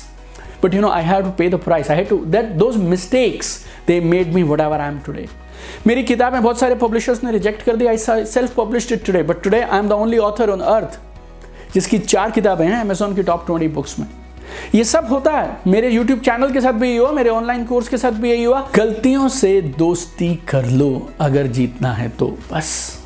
but, 0.64 0.74
you 0.74 0.82
know, 0.82 0.90
i 0.96 1.02
had 1.02 1.24
to 1.26 1.32
pay 1.38 1.46
the 1.50 1.58
price. 1.58 1.88
I 1.90 1.96
had 1.96 2.10
to, 2.10 2.24
that, 2.34 2.58
those 2.60 2.76
mistakes, 2.78 3.66
they 3.88 4.00
made 4.00 4.34
me 4.34 4.44
whatever 4.44 4.76
i 4.76 4.88
am 4.88 5.00
today. 5.02 5.28
मेरी 5.88 6.04
किताबें 6.04 6.42
बहुत 6.42 6.60
सारे 6.60 6.76
publishers 6.76 7.24
ने 7.24 7.32
reject 7.32 7.64
कर 7.64 7.76
दिया 7.76 7.92
I 7.92 7.98
self 8.26 8.56
published 8.56 8.92
it 8.92 9.06
today 9.06 9.24
but 9.24 9.42
today 9.44 9.62
I 9.62 9.80
am 9.80 9.90
the 9.90 9.92
only 9.92 10.18
author 10.20 10.50
on 10.50 10.60
earth 10.60 11.00
जिसकी 11.74 12.00
चार 12.00 12.32
किताबें 12.32 12.66
हैं 12.68 12.80
अमेजोन 12.82 13.16
की 13.16 13.24
टॉप 13.24 13.46
ट्वेंटी 13.46 13.68
बुक्स 13.68 14.00
में। 14.00 14.08
ये 14.76 14.84
सब 14.84 15.08
होता 15.12 15.32
है। 15.32 15.58
मेरे 15.68 15.90
यूट्यूब 15.90 16.20
चैनल 16.20 16.52
के 16.52 16.62
साथ 16.62 16.74
भी 16.74 16.88
यही 16.88 16.98
हुआ, 16.98 17.12
मेरे 17.12 17.30
ऑनलाइन 17.30 17.66
कोर्स 17.66 17.88
के 17.90 17.98
साथ 17.98 18.12
भी 18.12 18.30
यही 18.30 18.44
हुआ। 18.44 18.68
गलतियों 18.76 19.28
से 19.30 19.62
दोस्ती 19.78 20.34
कर 20.48 20.66
लो 20.66 21.10
अगर 21.20 21.48
जीतना 21.48 21.94
है 21.94 22.10
तो 22.10 22.28
बस। 22.54 23.01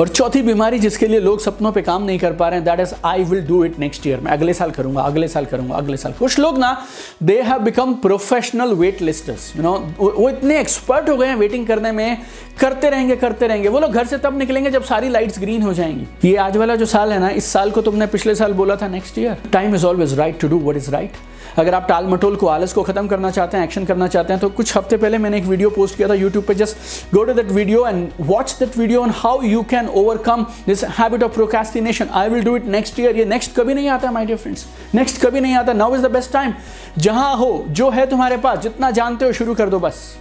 और 0.00 0.08
चौथी 0.08 0.42
बीमारी 0.42 0.78
जिसके 0.78 1.06
लिए 1.06 1.20
लोग 1.20 1.40
सपनों 1.40 1.72
पे 1.72 1.82
काम 1.82 2.02
नहीं 2.04 2.18
कर 2.18 2.32
पा 2.32 2.48
रहे 2.48 2.58
हैं 2.58 2.64
that 2.66 2.80
is 2.80 2.94
I 3.04 3.24
will 3.24 3.46
do 3.46 3.62
it 3.64 3.78
next 3.78 4.06
year 4.06 4.20
मैं 4.20 4.32
अगले 4.32 4.54
साल 4.54 4.70
करूँगा, 4.70 5.02
अगले 5.02 5.28
साल 5.28 5.44
करूँगा, 5.46 5.74
अगले 5.76 5.96
साल 5.96 6.12
कुछ 6.18 6.38
लोग 6.38 6.58
ना 6.58 6.76
they 7.22 7.40
have 7.42 7.60
become 7.60 7.94
professional 8.02 8.74
wait 8.74 9.02
listers 9.02 9.52
you 9.56 9.62
know 9.62 9.72
वो 10.00 10.28
इतने 10.30 10.58
एक्सपर्ट 10.60 11.08
हो 11.10 11.16
गए 11.16 11.26
हैं 11.26 11.36
वेटिंग 11.36 11.66
करने 11.66 11.92
में, 11.92 12.18
करते 12.60 12.90
रहेंगे 12.90 13.16
करते 13.16 13.46
रहेंगे। 13.46 13.68
वो 13.68 13.80
लोग 13.80 13.92
घर 13.92 14.06
से 14.06 14.18
तब 14.18 14.38
निकलेंगे 14.38 14.70
जब 14.70 14.82
सारी 14.84 15.08
लाइट्स 15.08 15.38
ग्रीन 15.40 15.62
हो 15.62 15.72
जाएँगी। 15.74 16.28
ये 16.28 16.36
आज 16.38 16.56
वाला 16.56 16.76
जो 16.76 16.86
साल 16.86 17.12
है 17.12 17.18
ना, 17.20 17.28
इस 17.30 17.52
साल 17.52 17.70
को 17.70 17.82
तुमने 17.82 18.06
पिछले 18.06 18.34
साल 18.34 18.52
बोला 18.54 18.76
था 18.76 18.88
next 18.88 19.18
year 19.18 19.36
time 19.52 19.74
is 19.74 19.86
always 19.86 20.18
right 20.18 20.40
to 20.40 20.48
do 20.48 20.58
what 20.64 20.76
is 20.76 20.90
right 20.90 21.12
अगर 21.58 21.74
आप 21.74 21.86
टाल 21.88 22.06
मटोल 22.06 22.36
को, 22.36 22.46
आलस 22.46 22.72
को 22.72 22.82
खत्म 22.82 23.06
करना 23.08 23.30
चाहते 23.30 23.56
हैं 23.56 23.64
एक्शन 23.64 23.84
करना 23.84 24.06
चाहते 24.08 24.32
हैं 24.32 24.40
तो 24.40 24.48
कुछ 24.50 24.76
हफ़्ते 24.76 24.96
पहले 24.96 25.18
मैंने 25.18 25.38
एक 25.38 25.44
वीडियो 25.44 25.70
पोस्ट 25.70 25.96
किया 25.96 26.08
था 26.08 26.14
यूट्यूब 26.14 26.44
पे। 26.44 26.54
Just 26.54 27.14
go 27.14 27.22
to 27.24 27.34
that 27.34 27.50
video 27.50 27.86
and 27.86 28.08
watch 28.20 28.56
that 28.60 28.78
video 28.78 29.02
on 29.02 29.10
how 29.16 29.42
you 29.42 29.62
can 29.64 29.88
overcome 29.88 30.46
this 30.66 30.84
habit 30.98 31.22
of 31.22 31.32
procrastination 31.34 32.08
I 32.12 32.28
will 32.28 32.44
do 32.44 32.56
it 32.56 32.66
next 32.66 33.00
year 33.00 33.16
ये 33.16 33.24
नेक्स्ट 33.24 33.54
कभी 33.56 33.74
नहीं 33.74 33.88
आता 33.88 34.10
माई 34.10 34.26
डियर 34.26 34.38
फ्रेंड्स 34.38 34.66
नेक्स्ट 34.94 35.20
कभी 35.22 35.40
नहीं 35.40 35.54
आता. 35.54 35.72
Now 35.72 35.94
is 35.96 36.02
the 36.02 36.10
best 36.10 36.32
time 36.32 36.54
जहाँ 36.98 37.36
हो, 37.36 37.64
जो 37.68 37.90
है 37.90 38.06
तुम्हारे 38.06 38.36
पास, 38.36 38.58
जितना 38.58 38.90
जानते 38.90 39.24
हो, 39.24 39.32
शुरू 39.32 39.54
कर 39.54 39.68
दो 39.68 39.78
बस। 39.78 40.16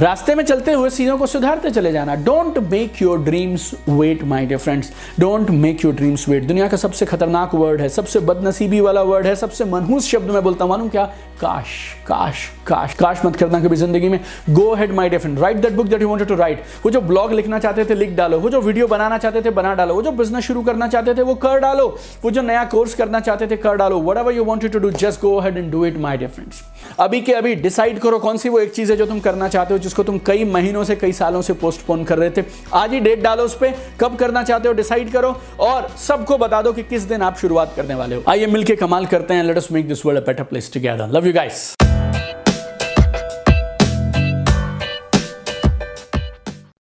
रास्ते 0.00 0.34
में 0.34 0.42
चलते 0.44 0.72
हुए 0.72 0.90
चीज़ों 0.90 1.16
को 1.18 1.26
सुधारते 1.26 1.70
चले 1.70 1.90
जाना। 1.92 2.14
Don't 2.16 2.58
make 2.70 3.00
your 3.02 3.18
dreams 3.22 3.70
wait 3.88 4.22
my 4.24 4.46
dear 4.46 4.58
friends 4.60 4.90
don't 5.20 5.50
make 5.52 5.84
your 5.84 5.94
dreams 5.94 6.28
wait 6.28 6.44
दुनिया 6.44 6.68
का 6.68 6.76
सबसे 6.76 7.06
खतरनाक 7.06 7.54
वर्ड 7.54 7.80
है, 7.80 7.88
सबसे 7.88 8.20
बदनसीबी 8.20 8.80
वाला 8.80 9.02
वर्ड 9.02 9.26
है, 9.26 9.34
सबसे 9.36 9.64
मनहूस 9.64 10.08
शब्द 10.08 10.30
में 10.30 10.42
बोलता 10.42 10.66
मालूम 10.66 10.88
क्या? 10.88 11.04
काश 11.40 11.66
काश 12.06 12.38
काश 12.66 12.94
काश 12.94 13.24
मत 13.24 13.36
करना 13.36 13.60
कभी 13.60 13.76
ज़िंदगी 13.76 14.08
में। 14.08 14.18
Go 14.50 14.74
ahead 14.74 14.92
my 14.94 15.08
dear 15.08 15.20
friend 15.20 15.38
write 15.38 15.56
that 15.56 15.72
book 15.72 15.86
that 15.86 16.02
you 16.02 16.08
wanted 16.08 16.28
to 16.28 16.34
write 16.36 16.62
वो 16.84 16.90
जो 16.90 17.00
ब्लॉग 17.02 17.32
लिखना 17.32 17.58
चाहते 17.58 17.84
थे, 17.84 17.94
लिख 17.94 18.16
डालो। 18.16 18.38
वो 18.40 18.50
जो 18.50 18.60
वीडियो 18.60 18.86
बनाना 18.86 19.18
चाहते 19.18 19.42
थे, 19.42 19.50
बना 19.50 19.74
डालो। 19.74 19.94
वो 19.94 20.02
जो 20.02 20.12
बिज़नेस 20.12 20.44
शुरू 20.44 20.62
करना 20.62 20.88
चाहते 20.88 21.14
थे, 21.14 21.22
वो 21.22 21.34
कर 21.36 21.58
डालो। 21.60 21.86
वो 22.24 22.30
जो 22.30 22.42
नया 22.42 22.64
कोर्स 22.66 22.94
करना 22.94 23.20
चाहते 23.20 23.46
थे, 23.46 23.56
कर 23.58 23.76
डालो। 23.76 24.00
Whatever 24.18 24.32
you 24.32 24.44
wanted 24.44 24.72
to 24.72 24.78
do 24.78 24.90
just 25.04 25.20
go 25.20 25.38
ahead 25.40 25.56
and 25.56 25.70
do 25.72 25.84
it 25.86 25.98
my 25.98 26.16
dear 26.16 26.30
friends 26.30 26.62
अभी 27.00 27.20
के 27.20 27.32
अभी 27.32 27.54
डिसाइड 27.62 27.98
करो 27.98 28.18
कौन 28.18 28.36
सी 28.36 28.48
वो 28.48 28.58
एक 28.58 28.74
चीज़ 28.74 28.92
है 28.92 28.98
जो 28.98 29.06
तुम 29.06 29.20
करना 29.20 29.48
चाहते 29.48 29.74
हो 29.74 29.78
जिसको 29.90 30.02
तुम 30.02 30.18
कई 30.26 30.44
महीनों 30.46 30.82
से, 30.84 30.94
कई 30.96 31.12
सालों 31.12 31.40
से 31.42 31.52
पोस्टपोन 31.52 32.04
कर 32.04 32.18
रहे 32.18 32.30
थे। 32.30 32.44
आज 32.74 32.92
ही 32.92 33.00
डेट 33.00 33.22
डालो 33.22 33.44
उस 33.44 33.56
पर 33.56 33.74
कब 34.00 34.16
करना 34.16 34.42
चाहते 34.42 34.68
हो 34.68 34.74
डिसाइड 34.74 35.10
करो 35.12 35.30
और 35.60 35.88
सबको 35.98 36.38
बता 36.38 36.62
दो 36.62 36.72
कि 36.72 36.82
किस 36.84 37.02
दिन 37.04 37.22
आप 37.22 37.38
शुरुआत 37.38 37.72
करने 37.76 37.94
वाले 37.94 38.16
हो। 38.16 38.22
आइए 38.28 38.46
मिलकर 38.46 38.74
कमाल 38.76 39.06
करते 39.06 39.34
हैं। 39.34 39.44
Let 39.44 39.56
us 39.56 39.68
make 39.72 39.88
this 39.88 40.06
world 40.06 40.22
a 40.22 40.26
better 40.26 40.44
place 40.44 40.72
together 40.74 41.08
love 41.08 41.26
you 41.26 41.32
guys 41.32 41.74